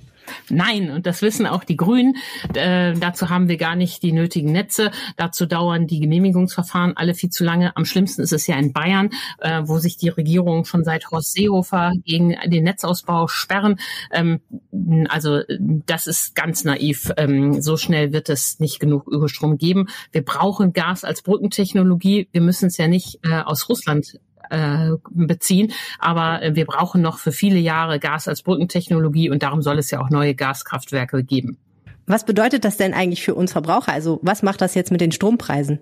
Nein, 0.48 0.90
und 0.90 1.06
das 1.06 1.22
wissen 1.22 1.46
auch 1.46 1.64
die 1.64 1.76
Grünen. 1.76 2.16
Äh, 2.54 2.94
dazu 2.94 3.30
haben 3.30 3.48
wir 3.48 3.56
gar 3.56 3.76
nicht 3.76 4.02
die 4.02 4.12
nötigen 4.12 4.52
Netze. 4.52 4.90
Dazu 5.16 5.46
dauern 5.46 5.86
die 5.86 6.00
Genehmigungsverfahren 6.00 6.96
alle 6.96 7.14
viel 7.14 7.30
zu 7.30 7.44
lange. 7.44 7.76
Am 7.76 7.84
schlimmsten 7.84 8.22
ist 8.22 8.32
es 8.32 8.46
ja 8.46 8.56
in 8.56 8.72
Bayern, 8.72 9.10
äh, 9.38 9.62
wo 9.64 9.78
sich 9.78 9.96
die 9.96 10.08
Regierung 10.08 10.64
schon 10.64 10.84
seit 10.84 11.10
Horst 11.10 11.32
Seehofer 11.32 11.92
gegen 12.04 12.36
den 12.46 12.64
Netzausbau 12.64 13.28
sperren. 13.28 13.78
Ähm, 14.10 14.40
also 15.08 15.40
das 15.58 16.06
ist 16.06 16.34
ganz 16.34 16.64
naiv. 16.64 17.12
Ähm, 17.16 17.60
so 17.62 17.76
schnell 17.76 18.12
wird 18.12 18.28
es 18.28 18.60
nicht 18.60 18.80
genug 18.80 19.08
Überstrom 19.08 19.58
geben. 19.58 19.88
Wir 20.12 20.24
brauchen 20.24 20.72
Gas 20.72 21.04
als 21.04 21.22
Brückentechnologie. 21.22 22.28
Wir 22.32 22.40
müssen 22.40 22.66
es 22.66 22.76
ja 22.76 22.88
nicht 22.88 23.20
äh, 23.24 23.40
aus 23.40 23.68
Russland 23.68 24.18
äh, 24.50 24.90
beziehen. 25.10 25.72
Aber 25.98 26.42
äh, 26.42 26.54
wir 26.54 26.66
brauchen 26.66 27.00
noch 27.00 27.18
für 27.18 27.32
viele 27.32 27.58
Jahre 27.58 27.98
Gas 27.98 28.28
als 28.28 28.42
Brückentechnologie 28.42 29.30
und 29.30 29.42
darum 29.42 29.62
soll 29.62 29.78
es 29.78 29.90
ja 29.90 30.00
auch 30.00 30.10
neue 30.10 30.34
Gaskraftwerke 30.34 31.24
geben. 31.24 31.58
Was 32.06 32.24
bedeutet 32.24 32.64
das 32.64 32.76
denn 32.76 32.92
eigentlich 32.92 33.22
für 33.22 33.34
uns 33.34 33.52
Verbraucher? 33.52 33.92
Also 33.92 34.20
was 34.22 34.42
macht 34.42 34.60
das 34.60 34.74
jetzt 34.74 34.92
mit 34.92 35.00
den 35.00 35.12
Strompreisen? 35.12 35.78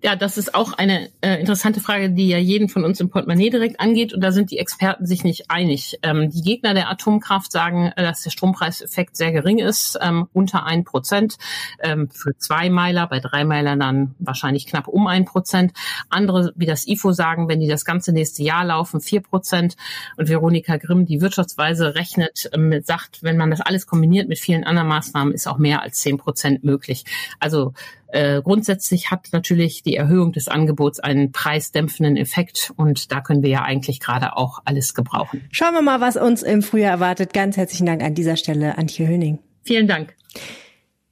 Ja, 0.00 0.14
das 0.14 0.38
ist 0.38 0.54
auch 0.54 0.74
eine 0.74 1.10
äh, 1.22 1.40
interessante 1.40 1.80
Frage, 1.80 2.10
die 2.10 2.28
ja 2.28 2.38
jeden 2.38 2.68
von 2.68 2.84
uns 2.84 3.00
im 3.00 3.10
Portemonnaie 3.10 3.50
direkt 3.50 3.80
angeht. 3.80 4.14
Und 4.14 4.20
da 4.20 4.30
sind 4.30 4.52
die 4.52 4.58
Experten 4.58 5.06
sich 5.06 5.24
nicht 5.24 5.50
einig. 5.50 5.98
Ähm, 6.04 6.30
die 6.30 6.42
Gegner 6.42 6.72
der 6.72 6.88
Atomkraft 6.88 7.50
sagen, 7.50 7.90
äh, 7.96 8.04
dass 8.04 8.22
der 8.22 8.30
Strompreiseffekt 8.30 9.16
sehr 9.16 9.32
gering 9.32 9.58
ist, 9.58 9.98
ähm, 10.00 10.28
unter 10.32 10.64
ein 10.64 10.84
Prozent. 10.84 11.36
Ähm, 11.80 12.08
für 12.10 12.30
zwei 12.38 12.70
Meiler, 12.70 13.08
bei 13.08 13.18
drei 13.18 13.44
Meilern 13.44 13.80
dann 13.80 14.14
wahrscheinlich 14.20 14.66
knapp 14.66 14.86
um 14.86 15.08
ein 15.08 15.24
Prozent. 15.24 15.72
Andere, 16.10 16.52
wie 16.54 16.66
das 16.66 16.86
IFO, 16.86 17.10
sagen, 17.10 17.48
wenn 17.48 17.58
die 17.58 17.66
das 17.66 17.84
ganze 17.84 18.12
nächste 18.12 18.44
Jahr 18.44 18.64
laufen, 18.64 19.00
vier 19.00 19.20
Prozent. 19.20 19.74
Und 20.16 20.28
Veronika 20.28 20.76
Grimm, 20.76 21.06
die 21.06 21.20
Wirtschaftsweise, 21.20 21.96
rechnet, 21.96 22.48
ähm, 22.52 22.82
sagt, 22.84 23.24
wenn 23.24 23.36
man 23.36 23.50
das 23.50 23.62
alles 23.62 23.88
kombiniert 23.88 24.28
mit 24.28 24.38
vielen 24.38 24.62
anderen 24.62 24.86
Maßnahmen, 24.90 25.34
ist 25.34 25.48
auch 25.48 25.58
mehr 25.58 25.82
als 25.82 25.98
zehn 25.98 26.18
Prozent 26.18 26.62
möglich. 26.62 27.04
Also 27.40 27.74
äh, 28.08 28.40
grundsätzlich 28.42 29.10
hat 29.10 29.28
natürlich 29.32 29.82
die 29.82 29.96
Erhöhung 29.96 30.32
des 30.32 30.48
Angebots 30.48 31.00
einen 31.00 31.32
preisdämpfenden 31.32 32.16
Effekt 32.16 32.72
und 32.76 33.12
da 33.12 33.20
können 33.20 33.42
wir 33.42 33.50
ja 33.50 33.62
eigentlich 33.62 34.00
gerade 34.00 34.36
auch 34.36 34.60
alles 34.64 34.94
gebrauchen. 34.94 35.42
Schauen 35.50 35.74
wir 35.74 35.82
mal, 35.82 36.00
was 36.00 36.16
uns 36.16 36.42
im 36.42 36.62
Frühjahr 36.62 36.92
erwartet. 36.92 37.32
Ganz 37.32 37.56
herzlichen 37.56 37.86
Dank 37.86 38.02
an 38.02 38.14
dieser 38.14 38.36
Stelle, 38.36 38.78
Antje 38.78 39.06
Höning. 39.06 39.38
Vielen 39.62 39.86
Dank. 39.86 40.14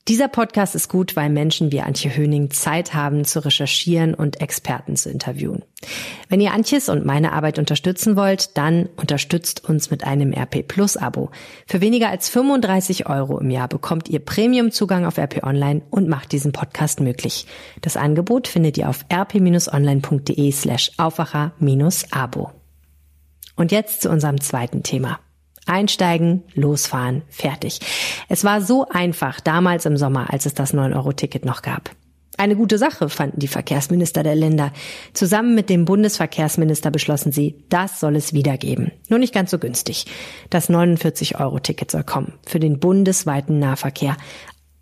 Dieser 0.08 0.28
Podcast 0.28 0.76
ist 0.76 0.88
gut, 0.88 1.16
weil 1.16 1.30
Menschen 1.30 1.72
wie 1.72 1.80
Antje 1.80 2.16
Höning 2.16 2.50
Zeit 2.50 2.94
haben 2.94 3.24
zu 3.24 3.44
recherchieren 3.44 4.14
und 4.14 4.40
Experten 4.40 4.94
zu 4.94 5.10
interviewen. 5.10 5.64
Wenn 6.28 6.40
ihr 6.40 6.52
Antjes 6.52 6.88
und 6.88 7.04
meine 7.04 7.32
Arbeit 7.32 7.58
unterstützen 7.58 8.14
wollt, 8.14 8.56
dann 8.56 8.88
unterstützt 8.96 9.68
uns 9.68 9.90
mit 9.90 10.04
einem 10.04 10.32
RP 10.32 10.62
Plus 10.68 10.96
Abo. 10.96 11.30
Für 11.66 11.80
weniger 11.80 12.08
als 12.08 12.28
35 12.28 13.08
Euro 13.08 13.40
im 13.40 13.50
Jahr 13.50 13.66
bekommt 13.66 14.08
ihr 14.08 14.20
Premium-Zugang 14.20 15.06
auf 15.06 15.18
RP 15.18 15.42
Online 15.42 15.82
und 15.90 16.08
macht 16.08 16.30
diesen 16.30 16.52
Podcast 16.52 17.00
möglich. 17.00 17.48
Das 17.80 17.96
Angebot 17.96 18.46
findet 18.46 18.78
ihr 18.78 18.88
auf 18.88 19.04
rp-online.de 19.12 20.52
slash 20.52 20.92
Aufwacher-Abo. 20.98 22.52
Und 23.56 23.72
jetzt 23.72 24.02
zu 24.02 24.10
unserem 24.10 24.40
zweiten 24.40 24.84
Thema. 24.84 25.18
Einsteigen, 25.66 26.44
losfahren, 26.54 27.22
fertig. 27.28 27.80
Es 28.28 28.44
war 28.44 28.62
so 28.62 28.86
einfach 28.88 29.40
damals 29.40 29.84
im 29.86 29.96
Sommer, 29.96 30.32
als 30.32 30.46
es 30.46 30.54
das 30.54 30.72
9-Euro-Ticket 30.72 31.44
noch 31.44 31.62
gab. 31.62 31.90
Eine 32.38 32.56
gute 32.56 32.76
Sache 32.76 33.08
fanden 33.08 33.40
die 33.40 33.48
Verkehrsminister 33.48 34.22
der 34.22 34.34
Länder. 34.34 34.72
Zusammen 35.14 35.54
mit 35.54 35.70
dem 35.70 35.86
Bundesverkehrsminister 35.86 36.90
beschlossen 36.90 37.32
sie, 37.32 37.64
das 37.70 37.98
soll 37.98 38.14
es 38.14 38.34
wieder 38.34 38.58
geben. 38.58 38.92
Nur 39.08 39.18
nicht 39.18 39.32
ganz 39.32 39.50
so 39.50 39.58
günstig. 39.58 40.04
Das 40.50 40.68
49-Euro-Ticket 40.68 41.90
soll 41.90 42.04
kommen 42.04 42.34
für 42.46 42.60
den 42.60 42.78
bundesweiten 42.78 43.58
Nahverkehr. 43.58 44.16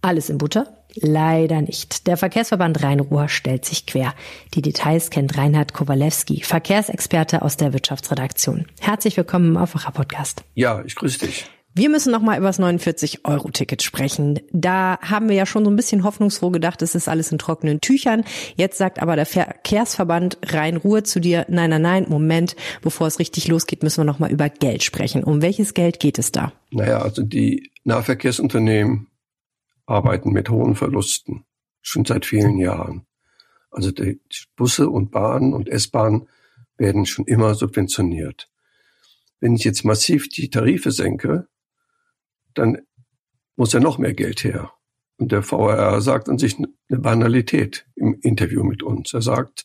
Alles 0.04 0.28
in 0.28 0.36
Butter? 0.36 0.66
Leider 0.96 1.62
nicht. 1.62 2.06
Der 2.06 2.18
Verkehrsverband 2.18 2.82
Rhein-Ruhr 2.82 3.30
stellt 3.30 3.64
sich 3.64 3.86
quer. 3.86 4.12
Die 4.52 4.60
Details 4.60 5.08
kennt 5.08 5.38
Reinhard 5.38 5.72
Kowalewski, 5.72 6.42
Verkehrsexperte 6.42 7.40
aus 7.40 7.56
der 7.56 7.72
Wirtschaftsredaktion. 7.72 8.66
Herzlich 8.80 9.16
willkommen 9.16 9.52
im 9.52 9.56
Aufwacher 9.56 9.92
Podcast. 9.92 10.44
Ja, 10.52 10.82
ich 10.84 10.94
grüße 10.94 11.20
dich. 11.20 11.46
Wir 11.72 11.88
müssen 11.88 12.12
noch 12.12 12.20
mal 12.20 12.36
über 12.36 12.48
das 12.48 12.60
49-Euro-Ticket 12.60 13.82
sprechen. 13.82 14.40
Da 14.52 14.98
haben 15.00 15.30
wir 15.30 15.36
ja 15.36 15.46
schon 15.46 15.64
so 15.64 15.70
ein 15.70 15.76
bisschen 15.76 16.04
hoffnungsfroh 16.04 16.50
gedacht, 16.50 16.82
es 16.82 16.94
ist 16.94 17.08
alles 17.08 17.32
in 17.32 17.38
trockenen 17.38 17.80
Tüchern. 17.80 18.24
Jetzt 18.56 18.76
sagt 18.76 19.00
aber 19.00 19.16
der 19.16 19.24
Verkehrsverband 19.24 20.36
Rhein-Ruhr 20.44 21.04
zu 21.04 21.18
dir, 21.18 21.46
nein, 21.48 21.70
nein, 21.70 21.80
nein, 21.80 22.06
Moment, 22.10 22.56
bevor 22.82 23.06
es 23.06 23.18
richtig 23.18 23.48
losgeht, 23.48 23.82
müssen 23.82 24.02
wir 24.02 24.04
noch 24.04 24.18
mal 24.18 24.30
über 24.30 24.50
Geld 24.50 24.82
sprechen. 24.82 25.24
Um 25.24 25.40
welches 25.40 25.72
Geld 25.72 25.98
geht 25.98 26.18
es 26.18 26.30
da? 26.30 26.52
Naja, 26.70 26.98
also 26.98 27.22
die 27.22 27.70
Nahverkehrsunternehmen 27.84 29.08
arbeiten 29.86 30.32
mit 30.32 30.48
hohen 30.48 30.74
Verlusten, 30.74 31.44
schon 31.82 32.04
seit 32.04 32.26
vielen 32.26 32.58
Jahren. 32.58 33.06
Also 33.70 33.90
die 33.90 34.20
Busse 34.56 34.88
und 34.88 35.10
Bahnen 35.10 35.52
und 35.52 35.68
S-Bahnen 35.68 36.28
werden 36.76 37.06
schon 37.06 37.26
immer 37.26 37.54
subventioniert. 37.54 38.50
Wenn 39.40 39.54
ich 39.54 39.64
jetzt 39.64 39.84
massiv 39.84 40.28
die 40.28 40.48
Tarife 40.48 40.90
senke, 40.90 41.48
dann 42.54 42.78
muss 43.56 43.72
ja 43.72 43.80
noch 43.80 43.98
mehr 43.98 44.14
Geld 44.14 44.44
her. 44.44 44.72
Und 45.16 45.32
der 45.32 45.42
VRR 45.42 46.00
sagt 46.00 46.28
an 46.28 46.38
sich 46.38 46.56
eine 46.58 47.00
Banalität 47.00 47.86
im 47.94 48.18
Interview 48.20 48.64
mit 48.64 48.82
uns. 48.82 49.12
Er 49.12 49.22
sagt, 49.22 49.64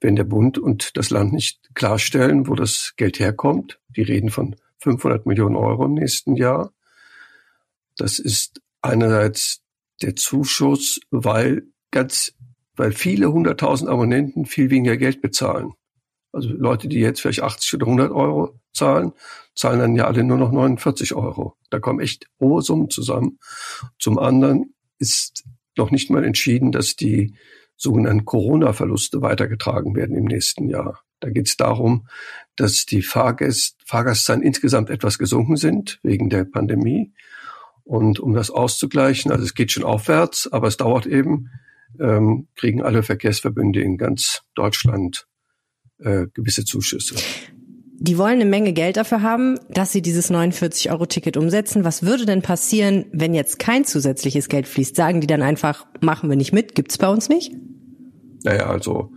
wenn 0.00 0.16
der 0.16 0.24
Bund 0.24 0.58
und 0.58 0.96
das 0.96 1.10
Land 1.10 1.32
nicht 1.32 1.74
klarstellen, 1.74 2.46
wo 2.46 2.54
das 2.54 2.94
Geld 2.96 3.20
herkommt, 3.20 3.80
die 3.88 4.02
reden 4.02 4.30
von 4.30 4.56
500 4.78 5.26
Millionen 5.26 5.56
Euro 5.56 5.84
im 5.84 5.94
nächsten 5.94 6.36
Jahr, 6.36 6.72
das 7.96 8.18
ist 8.18 8.62
einerseits 8.82 9.62
der 10.02 10.16
Zuschuss, 10.16 11.00
weil 11.10 11.64
ganz, 11.90 12.32
weil 12.76 12.92
viele 12.92 13.32
hunderttausend 13.32 13.90
Abonnenten 13.90 14.46
viel 14.46 14.70
weniger 14.70 14.96
Geld 14.96 15.20
bezahlen. 15.20 15.72
Also 16.32 16.48
Leute, 16.50 16.88
die 16.88 17.00
jetzt 17.00 17.20
vielleicht 17.20 17.42
80 17.42 17.74
oder 17.74 17.86
100 17.86 18.12
Euro 18.12 18.60
zahlen, 18.72 19.12
zahlen 19.54 19.80
dann 19.80 19.96
ja 19.96 20.06
alle 20.06 20.22
nur 20.22 20.38
noch 20.38 20.52
49 20.52 21.14
Euro. 21.14 21.56
Da 21.70 21.80
kommen 21.80 22.00
echt 22.00 22.26
hohe 22.38 22.62
Summen 22.62 22.88
zusammen. 22.88 23.38
Zum 23.98 24.18
anderen 24.18 24.74
ist 24.98 25.44
noch 25.76 25.90
nicht 25.90 26.10
mal 26.10 26.24
entschieden, 26.24 26.72
dass 26.72 26.94
die 26.94 27.34
sogenannten 27.76 28.24
Corona-Verluste 28.24 29.22
weitergetragen 29.22 29.96
werden 29.96 30.14
im 30.14 30.24
nächsten 30.24 30.68
Jahr. 30.68 31.00
Da 31.20 31.30
geht 31.30 31.48
es 31.48 31.56
darum, 31.56 32.06
dass 32.56 32.84
die 32.86 33.02
Fahrgäste, 33.02 33.76
Fahrgastzahlen 33.86 34.42
insgesamt 34.42 34.90
etwas 34.90 35.18
gesunken 35.18 35.56
sind 35.56 35.98
wegen 36.02 36.30
der 36.30 36.44
Pandemie. 36.44 37.12
Und 37.90 38.20
um 38.20 38.34
das 38.34 38.52
auszugleichen, 38.52 39.32
also 39.32 39.42
es 39.42 39.54
geht 39.54 39.72
schon 39.72 39.82
aufwärts, 39.82 40.46
aber 40.52 40.68
es 40.68 40.76
dauert 40.76 41.06
eben, 41.06 41.50
ähm, 41.98 42.46
kriegen 42.54 42.82
alle 42.84 43.02
Verkehrsverbünde 43.02 43.80
in 43.82 43.98
ganz 43.98 44.42
Deutschland 44.54 45.26
äh, 45.98 46.28
gewisse 46.32 46.64
Zuschüsse. 46.64 47.16
Die 47.98 48.16
wollen 48.16 48.40
eine 48.40 48.44
Menge 48.44 48.74
Geld 48.74 48.96
dafür 48.96 49.22
haben, 49.22 49.58
dass 49.70 49.90
sie 49.90 50.02
dieses 50.02 50.30
49-Euro-Ticket 50.30 51.36
umsetzen. 51.36 51.82
Was 51.82 52.04
würde 52.04 52.26
denn 52.26 52.42
passieren, 52.42 53.06
wenn 53.10 53.34
jetzt 53.34 53.58
kein 53.58 53.84
zusätzliches 53.84 54.48
Geld 54.48 54.68
fließt? 54.68 54.94
Sagen 54.94 55.20
die 55.20 55.26
dann 55.26 55.42
einfach, 55.42 55.84
machen 56.00 56.30
wir 56.30 56.36
nicht 56.36 56.52
mit, 56.52 56.76
gibt's 56.76 56.96
bei 56.96 57.08
uns 57.08 57.28
nicht? 57.28 57.52
Naja, 58.44 58.66
also 58.66 59.10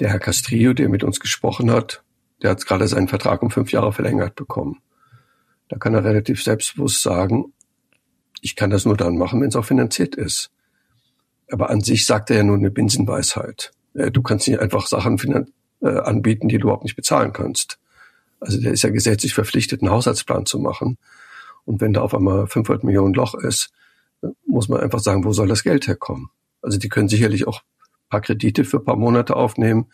der 0.00 0.10
Herr 0.10 0.18
Castrillo, 0.18 0.72
der 0.72 0.88
mit 0.88 1.04
uns 1.04 1.20
gesprochen 1.20 1.70
hat, 1.70 2.02
der 2.42 2.50
hat 2.50 2.66
gerade 2.66 2.88
seinen 2.88 3.06
Vertrag 3.06 3.40
um 3.40 3.52
fünf 3.52 3.70
Jahre 3.70 3.92
verlängert 3.92 4.34
bekommen. 4.34 4.80
Da 5.72 5.78
kann 5.78 5.94
er 5.94 6.04
relativ 6.04 6.42
selbstbewusst 6.42 7.00
sagen, 7.00 7.54
ich 8.42 8.56
kann 8.56 8.68
das 8.68 8.84
nur 8.84 8.94
dann 8.94 9.16
machen, 9.16 9.40
wenn 9.40 9.48
es 9.48 9.56
auch 9.56 9.64
finanziert 9.64 10.14
ist. 10.16 10.50
Aber 11.50 11.70
an 11.70 11.80
sich 11.80 12.04
sagt 12.04 12.28
er 12.28 12.36
ja 12.36 12.42
nur 12.42 12.58
eine 12.58 12.70
Binsenweisheit. 12.70 13.72
Du 13.94 14.20
kannst 14.20 14.46
nicht 14.46 14.60
einfach 14.60 14.86
Sachen 14.86 15.16
äh, 15.80 15.88
anbieten, 15.88 16.48
die 16.48 16.58
du 16.58 16.64
überhaupt 16.64 16.82
nicht 16.82 16.94
bezahlen 16.94 17.32
kannst. 17.32 17.78
Also 18.38 18.60
der 18.60 18.72
ist 18.72 18.82
ja 18.82 18.90
gesetzlich 18.90 19.32
verpflichtet, 19.32 19.80
einen 19.80 19.90
Haushaltsplan 19.90 20.44
zu 20.44 20.58
machen. 20.58 20.98
Und 21.64 21.80
wenn 21.80 21.94
da 21.94 22.02
auf 22.02 22.14
einmal 22.14 22.46
500 22.46 22.84
Millionen 22.84 23.14
Loch 23.14 23.34
ist, 23.34 23.72
muss 24.46 24.68
man 24.68 24.80
einfach 24.80 25.00
sagen, 25.00 25.24
wo 25.24 25.32
soll 25.32 25.48
das 25.48 25.62
Geld 25.62 25.86
herkommen? 25.86 26.28
Also 26.60 26.76
die 26.76 26.90
können 26.90 27.08
sicherlich 27.08 27.46
auch 27.46 27.62
paar 28.10 28.20
Kredite 28.20 28.64
für 28.64 28.78
paar 28.78 28.96
Monate 28.96 29.36
aufnehmen. 29.36 29.86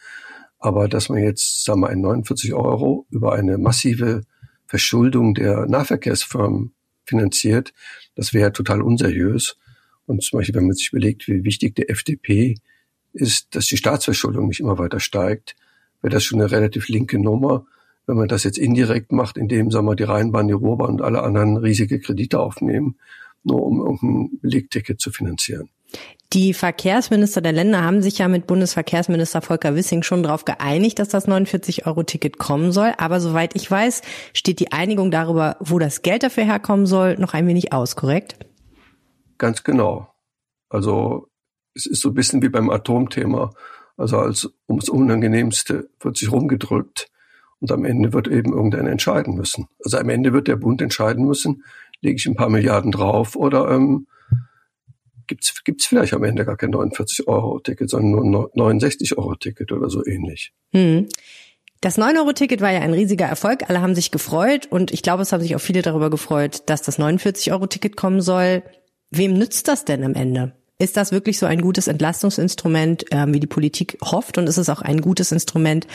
Aber 0.58 0.88
dass 0.88 1.08
man 1.08 1.18
jetzt, 1.22 1.64
sagen 1.64 1.82
wir, 1.82 1.94
49 1.94 2.52
Euro 2.52 3.06
über 3.10 3.34
eine 3.34 3.58
massive 3.58 4.22
Verschuldung 4.68 5.34
der 5.34 5.66
Nahverkehrsfirmen 5.66 6.74
finanziert, 7.06 7.72
das 8.14 8.34
wäre 8.34 8.52
total 8.52 8.82
unseriös. 8.82 9.56
Und 10.06 10.22
zum 10.22 10.38
Beispiel, 10.38 10.54
wenn 10.54 10.66
man 10.66 10.76
sich 10.76 10.92
überlegt, 10.92 11.26
wie 11.26 11.42
wichtig 11.42 11.74
der 11.74 11.90
FDP 11.90 12.56
ist, 13.14 13.54
dass 13.54 13.66
die 13.66 13.78
Staatsverschuldung 13.78 14.48
nicht 14.48 14.60
immer 14.60 14.78
weiter 14.78 15.00
steigt, 15.00 15.56
wäre 16.02 16.12
das 16.12 16.24
schon 16.24 16.40
eine 16.40 16.50
relativ 16.50 16.88
linke 16.88 17.18
Nummer. 17.18 17.66
Wenn 18.06 18.16
man 18.16 18.28
das 18.28 18.44
jetzt 18.44 18.58
indirekt 18.58 19.10
macht, 19.10 19.38
indem, 19.38 19.70
sagen 19.70 19.86
wir, 19.86 19.96
die 19.96 20.04
Rheinbahn, 20.04 20.48
die 20.48 20.54
Ruhrbahn 20.54 20.92
und 20.92 21.02
alle 21.02 21.22
anderen 21.22 21.56
riesige 21.56 21.98
Kredite 21.98 22.38
aufnehmen, 22.38 22.96
nur 23.42 23.62
um 23.62 23.80
irgendein 23.80 24.38
Belegticket 24.40 25.00
zu 25.00 25.10
finanzieren. 25.10 25.70
Die 26.34 26.52
Verkehrsminister 26.52 27.40
der 27.40 27.52
Länder 27.52 27.82
haben 27.82 28.02
sich 28.02 28.18
ja 28.18 28.28
mit 28.28 28.46
Bundesverkehrsminister 28.46 29.40
Volker 29.40 29.74
Wissing 29.74 30.02
schon 30.02 30.22
darauf 30.22 30.44
geeinigt, 30.44 30.98
dass 30.98 31.08
das 31.08 31.26
49-Euro-Ticket 31.26 32.36
kommen 32.36 32.70
soll. 32.70 32.92
Aber 32.98 33.20
soweit 33.20 33.56
ich 33.56 33.70
weiß, 33.70 34.02
steht 34.34 34.60
die 34.60 34.70
Einigung 34.70 35.10
darüber, 35.10 35.56
wo 35.60 35.78
das 35.78 36.02
Geld 36.02 36.22
dafür 36.22 36.44
herkommen 36.44 36.84
soll, 36.84 37.16
noch 37.16 37.32
ein 37.32 37.46
wenig 37.46 37.72
aus, 37.72 37.96
korrekt? 37.96 38.36
Ganz 39.38 39.64
genau. 39.64 40.08
Also 40.68 41.28
es 41.74 41.86
ist 41.86 42.02
so 42.02 42.10
ein 42.10 42.14
bisschen 42.14 42.42
wie 42.42 42.50
beim 42.50 42.68
Atomthema. 42.68 43.50
Also 43.96 44.18
als 44.18 44.50
ums 44.68 44.90
Unangenehmste 44.90 45.88
wird 46.00 46.18
sich 46.18 46.30
rumgedrückt 46.30 47.08
und 47.60 47.72
am 47.72 47.86
Ende 47.86 48.12
wird 48.12 48.28
eben 48.28 48.52
irgendeiner 48.52 48.90
entscheiden 48.90 49.34
müssen. 49.34 49.66
Also 49.82 49.96
am 49.96 50.10
Ende 50.10 50.34
wird 50.34 50.46
der 50.46 50.56
Bund 50.56 50.82
entscheiden 50.82 51.24
müssen, 51.24 51.64
lege 52.02 52.16
ich 52.16 52.26
ein 52.26 52.36
paar 52.36 52.50
Milliarden 52.50 52.92
drauf 52.92 53.34
oder 53.34 53.70
ähm, 53.70 54.06
gibt's 55.28 55.62
gibt's 55.64 55.86
vielleicht 55.86 56.14
am 56.14 56.24
Ende 56.24 56.44
gar 56.44 56.56
kein 56.56 56.72
49-Euro-Ticket, 56.72 57.88
sondern 57.88 58.30
nur 58.30 58.50
69-Euro-Ticket 58.54 59.70
oder 59.72 59.88
so 59.88 60.04
ähnlich. 60.04 60.52
Hm. 60.72 61.08
Das 61.80 61.96
9-Euro-Ticket 61.96 62.60
war 62.60 62.72
ja 62.72 62.80
ein 62.80 62.92
riesiger 62.92 63.26
Erfolg. 63.26 63.68
Alle 63.70 63.80
haben 63.80 63.94
sich 63.94 64.10
gefreut 64.10 64.66
und 64.68 64.90
ich 64.90 65.02
glaube, 65.02 65.22
es 65.22 65.32
haben 65.32 65.42
sich 65.42 65.54
auch 65.54 65.60
viele 65.60 65.82
darüber 65.82 66.10
gefreut, 66.10 66.64
dass 66.66 66.82
das 66.82 66.98
49-Euro-Ticket 66.98 67.96
kommen 67.96 68.20
soll. 68.20 68.64
Wem 69.10 69.34
nützt 69.34 69.68
das 69.68 69.84
denn 69.84 70.02
am 70.02 70.14
Ende? 70.14 70.52
Ist 70.80 70.96
das 70.96 71.12
wirklich 71.12 71.38
so 71.38 71.46
ein 71.46 71.60
gutes 71.60 71.88
Entlastungsinstrument, 71.88 73.10
äh, 73.12 73.26
wie 73.28 73.40
die 73.40 73.46
Politik 73.46 73.98
hofft? 74.02 74.38
Und 74.38 74.48
ist 74.48 74.58
es 74.58 74.68
auch 74.68 74.80
ein 74.80 75.00
gutes 75.00 75.32
Instrument, 75.32 75.86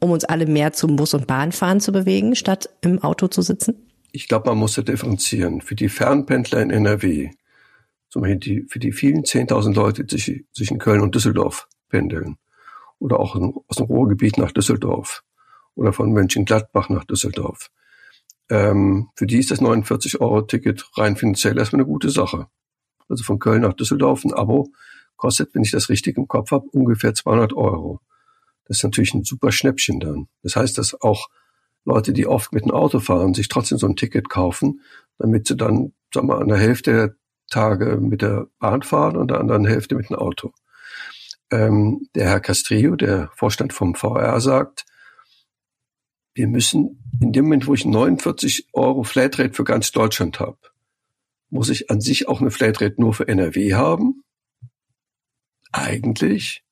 um 0.00 0.10
uns 0.10 0.24
alle 0.24 0.46
mehr 0.46 0.72
zum 0.72 0.96
Bus- 0.96 1.14
und 1.14 1.26
Bahnfahren 1.26 1.80
zu 1.80 1.92
bewegen, 1.92 2.34
statt 2.34 2.70
im 2.80 3.02
Auto 3.02 3.28
zu 3.28 3.42
sitzen? 3.42 3.74
Ich 4.10 4.28
glaube, 4.28 4.48
man 4.48 4.58
muss 4.58 4.76
ja 4.76 4.82
differenzieren. 4.82 5.60
Für 5.60 5.74
die 5.74 5.88
Fernpendler 5.88 6.60
in 6.60 6.70
NRW 6.70 7.30
zum 8.12 8.20
Beispiel 8.20 8.38
die, 8.38 8.66
für 8.68 8.78
die 8.78 8.92
vielen 8.92 9.22
10.000 9.22 9.74
Leute, 9.74 10.04
die 10.04 10.46
zwischen 10.52 10.78
Köln 10.78 11.00
und 11.00 11.14
Düsseldorf 11.14 11.66
pendeln 11.88 12.36
oder 12.98 13.18
auch 13.18 13.34
aus 13.68 13.76
dem 13.76 13.86
Ruhrgebiet 13.86 14.36
nach 14.36 14.52
Düsseldorf 14.52 15.24
oder 15.74 15.94
von 15.94 16.12
Mönchengladbach 16.12 16.90
nach 16.90 17.04
Düsseldorf. 17.04 17.70
Ähm, 18.50 19.08
für 19.16 19.26
die 19.26 19.38
ist 19.38 19.50
das 19.50 19.62
49-Euro-Ticket 19.62 20.90
rein 20.98 21.16
finanziell 21.16 21.56
erstmal 21.56 21.80
eine 21.80 21.88
gute 21.88 22.10
Sache. 22.10 22.48
Also 23.08 23.24
von 23.24 23.38
Köln 23.38 23.62
nach 23.62 23.72
Düsseldorf 23.72 24.26
ein 24.26 24.34
Abo 24.34 24.68
kostet, 25.16 25.54
wenn 25.54 25.62
ich 25.62 25.70
das 25.70 25.88
richtig 25.88 26.18
im 26.18 26.28
Kopf 26.28 26.50
habe, 26.50 26.66
ungefähr 26.72 27.14
200 27.14 27.54
Euro. 27.54 28.00
Das 28.66 28.76
ist 28.76 28.84
natürlich 28.84 29.14
ein 29.14 29.24
super 29.24 29.52
Schnäppchen 29.52 30.00
dann. 30.00 30.28
Das 30.42 30.56
heißt, 30.56 30.76
dass 30.76 31.00
auch 31.00 31.30
Leute, 31.86 32.12
die 32.12 32.26
oft 32.26 32.52
mit 32.52 32.64
dem 32.64 32.72
Auto 32.72 33.00
fahren, 33.00 33.32
sich 33.32 33.48
trotzdem 33.48 33.78
so 33.78 33.86
ein 33.86 33.96
Ticket 33.96 34.28
kaufen, 34.28 34.82
damit 35.16 35.46
sie 35.46 35.56
dann, 35.56 35.94
sagen 36.12 36.28
wir, 36.28 36.38
an 36.38 36.48
der 36.48 36.58
Hälfte 36.58 37.16
Tage 37.52 37.98
mit 38.00 38.22
der 38.22 38.48
Bahn 38.58 38.82
fahren 38.82 39.16
und 39.16 39.30
der 39.30 39.38
anderen 39.38 39.64
Hälfte 39.64 39.94
mit 39.94 40.10
dem 40.10 40.16
Auto. 40.16 40.52
Ähm, 41.50 42.08
der 42.14 42.28
Herr 42.30 42.40
Castrillo, 42.40 42.96
der 42.96 43.30
Vorstand 43.34 43.72
vom 43.72 43.94
VR, 43.94 44.40
sagt, 44.40 44.86
wir 46.34 46.48
müssen 46.48 47.02
in 47.20 47.32
dem 47.32 47.44
Moment, 47.44 47.66
wo 47.66 47.74
ich 47.74 47.84
49 47.84 48.68
Euro 48.72 49.02
Flatrate 49.02 49.52
für 49.52 49.64
ganz 49.64 49.92
Deutschland 49.92 50.40
habe, 50.40 50.58
muss 51.50 51.68
ich 51.68 51.90
an 51.90 52.00
sich 52.00 52.26
auch 52.28 52.40
eine 52.40 52.50
Flatrate 52.50 52.94
nur 52.98 53.12
für 53.12 53.28
NRW 53.28 53.74
haben? 53.74 54.24
Eigentlich. 55.70 56.64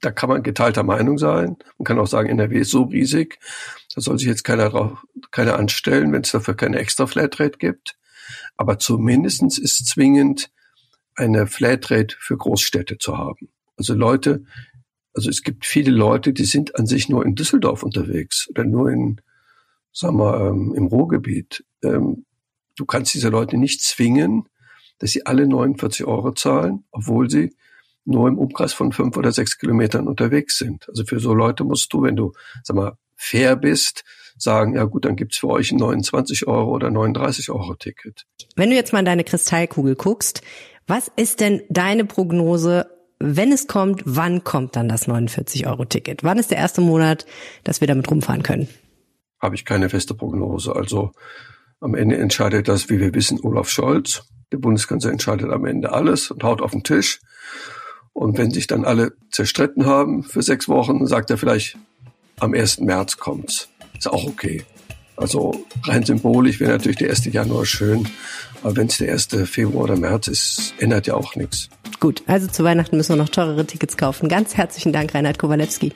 Da 0.00 0.12
kann 0.12 0.28
man 0.28 0.42
geteilter 0.42 0.84
Meinung 0.84 1.18
sein. 1.18 1.56
Man 1.76 1.84
kann 1.84 1.98
auch 1.98 2.06
sagen, 2.06 2.28
NRW 2.30 2.60
ist 2.60 2.70
so 2.70 2.84
riesig, 2.84 3.38
da 3.94 4.00
soll 4.00 4.18
sich 4.18 4.28
jetzt 4.28 4.44
keiner 4.44 4.70
drauf, 4.70 5.04
keiner 5.30 5.58
anstellen, 5.58 6.12
wenn 6.12 6.22
es 6.22 6.30
dafür 6.30 6.54
keine 6.54 6.78
extra 6.78 7.06
Flatrate 7.06 7.58
gibt. 7.58 7.98
Aber 8.56 8.78
zumindestens 8.78 9.58
ist 9.58 9.86
zwingend 9.86 10.50
eine 11.14 11.46
Flatrate 11.46 12.16
für 12.18 12.36
Großstädte 12.36 12.98
zu 12.98 13.18
haben. 13.18 13.48
Also 13.76 13.94
Leute, 13.94 14.44
also 15.14 15.28
es 15.28 15.42
gibt 15.42 15.66
viele 15.66 15.90
Leute, 15.90 16.32
die 16.32 16.44
sind 16.44 16.76
an 16.76 16.86
sich 16.86 17.08
nur 17.08 17.24
in 17.24 17.34
Düsseldorf 17.34 17.82
unterwegs 17.82 18.48
oder 18.48 18.64
nur 18.64 18.90
in, 18.90 19.20
sagen 19.92 20.18
wir, 20.18 20.40
ähm, 20.40 20.74
im 20.74 20.86
Ruhrgebiet. 20.86 21.64
Ähm, 21.82 22.24
du 22.76 22.84
kannst 22.84 23.14
diese 23.14 23.28
Leute 23.28 23.56
nicht 23.56 23.82
zwingen, 23.82 24.48
dass 24.98 25.12
sie 25.12 25.26
alle 25.26 25.46
49 25.46 26.06
Euro 26.06 26.32
zahlen, 26.32 26.84
obwohl 26.90 27.30
sie 27.30 27.54
nur 28.04 28.28
im 28.28 28.38
Umkreis 28.38 28.72
von 28.72 28.92
fünf 28.92 29.16
oder 29.16 29.32
sechs 29.32 29.58
Kilometern 29.58 30.08
unterwegs 30.08 30.58
sind. 30.58 30.88
Also 30.88 31.04
für 31.04 31.20
so 31.20 31.34
Leute 31.34 31.64
musst 31.64 31.92
du, 31.92 32.02
wenn 32.02 32.16
du, 32.16 32.32
sag 32.62 32.76
mal, 32.76 32.96
fair 33.20 33.54
bist, 33.54 34.02
sagen, 34.38 34.74
ja 34.74 34.84
gut, 34.84 35.04
dann 35.04 35.16
gibt's 35.16 35.38
für 35.38 35.48
euch 35.48 35.70
ein 35.70 35.76
29 35.76 36.46
Euro 36.46 36.70
oder 36.70 36.90
39 36.90 37.50
Euro 37.50 37.74
Ticket. 37.74 38.26
Wenn 38.56 38.70
du 38.70 38.76
jetzt 38.76 38.92
mal 38.92 39.00
in 39.00 39.04
deine 39.04 39.24
Kristallkugel 39.24 39.94
guckst, 39.94 40.40
was 40.86 41.10
ist 41.16 41.40
denn 41.40 41.62
deine 41.68 42.04
Prognose, 42.04 42.86
wenn 43.18 43.52
es 43.52 43.66
kommt, 43.66 44.02
wann 44.06 44.42
kommt 44.42 44.74
dann 44.76 44.88
das 44.88 45.06
49 45.06 45.66
Euro 45.66 45.84
Ticket? 45.84 46.24
Wann 46.24 46.38
ist 46.38 46.50
der 46.50 46.58
erste 46.58 46.80
Monat, 46.80 47.26
dass 47.64 47.80
wir 47.80 47.88
damit 47.88 48.10
rumfahren 48.10 48.42
können? 48.42 48.68
Habe 49.38 49.54
ich 49.54 49.66
keine 49.66 49.90
feste 49.90 50.14
Prognose. 50.14 50.74
Also 50.74 51.12
am 51.80 51.94
Ende 51.94 52.16
entscheidet 52.16 52.68
das, 52.68 52.88
wie 52.88 52.98
wir 52.98 53.14
wissen, 53.14 53.38
Olaf 53.42 53.68
Scholz. 53.68 54.24
Der 54.52 54.58
Bundeskanzler 54.58 55.12
entscheidet 55.12 55.50
am 55.50 55.66
Ende 55.66 55.92
alles 55.92 56.30
und 56.30 56.42
haut 56.42 56.62
auf 56.62 56.70
den 56.70 56.82
Tisch. 56.82 57.20
Und 58.12 58.38
wenn 58.38 58.50
sich 58.50 58.66
dann 58.66 58.84
alle 58.84 59.12
zerstritten 59.30 59.86
haben 59.86 60.22
für 60.22 60.42
sechs 60.42 60.68
Wochen, 60.68 61.06
sagt 61.06 61.30
er 61.30 61.38
vielleicht, 61.38 61.76
am 62.40 62.54
1. 62.54 62.80
März 62.80 63.16
kommt's. 63.16 63.68
Ist 63.96 64.08
auch 64.08 64.24
okay. 64.24 64.64
Also 65.16 65.52
rein 65.84 66.04
symbolisch 66.04 66.60
wäre 66.60 66.72
natürlich 66.72 66.98
der 66.98 67.10
1. 67.10 67.26
Januar 67.26 67.66
schön. 67.66 68.08
Aber 68.62 68.76
wenn 68.76 68.86
es 68.86 68.98
der 68.98 69.12
1. 69.12 69.28
Februar 69.44 69.84
oder 69.84 69.96
März 69.96 70.28
ist, 70.28 70.74
ändert 70.78 71.06
ja 71.06 71.14
auch 71.14 71.36
nichts. 71.36 71.68
Gut, 72.00 72.22
also 72.26 72.46
zu 72.46 72.64
Weihnachten 72.64 72.96
müssen 72.96 73.10
wir 73.10 73.22
noch 73.22 73.28
teurere 73.28 73.66
Tickets 73.66 73.96
kaufen. 73.96 74.28
Ganz 74.28 74.56
herzlichen 74.56 74.92
Dank, 74.92 75.14
Reinhard 75.14 75.38
Kowalewski. 75.38 75.92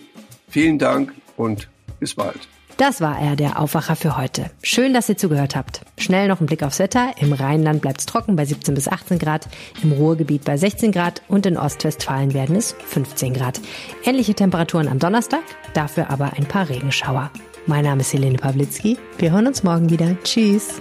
Vielen 0.49 0.79
Dank 0.79 1.13
und 1.37 1.69
bis 1.99 2.15
bald. 2.15 2.49
Das 2.77 3.01
war 3.01 3.19
er, 3.21 3.37
der 3.37 3.61
Aufwacher 3.61 3.95
für 3.95 4.17
heute. 4.17 4.51
Schön, 4.63 4.95
dass 4.95 5.09
ihr 5.09 5.17
zugehört 5.17 5.55
habt. 5.55 5.83
Schnell 5.97 6.27
noch 6.27 6.41
ein 6.41 6.47
Blick 6.47 6.65
aufs 6.65 6.81
Wetter. 6.81 7.13
Im 7.21 7.33
Rheinland 7.33 7.81
bleibt 7.81 8.01
es 8.01 8.07
trocken 8.07 8.35
bei 8.35 8.45
17 8.45 8.75
bis 8.75 8.89
18 8.89 9.19
Grad, 9.19 9.47
im 9.83 9.93
Ruhrgebiet 9.93 10.45
bei 10.45 10.57
16 10.57 10.91
Grad 10.91 11.23
und 11.29 11.47
in 11.47 11.57
Ostwestfalen 11.57 12.35
werden 12.35 12.57
es 12.57 12.75
15 12.87 13.35
Grad. 13.35 13.61
Ähnliche 14.05 14.35
Temperaturen 14.35 14.89
am 14.89 14.99
Donnerstag, 14.99 15.43
dafür 15.73 16.11
aber 16.11 16.33
ein 16.37 16.47
paar 16.47 16.69
Regenschauer. 16.69 17.31
Mein 17.67 17.85
Name 17.85 18.01
ist 18.01 18.13
Helene 18.13 18.39
Pawlitzki. 18.39 18.99
Wir 19.19 19.31
hören 19.31 19.47
uns 19.47 19.63
morgen 19.63 19.91
wieder. 19.91 20.17
Tschüss. 20.25 20.81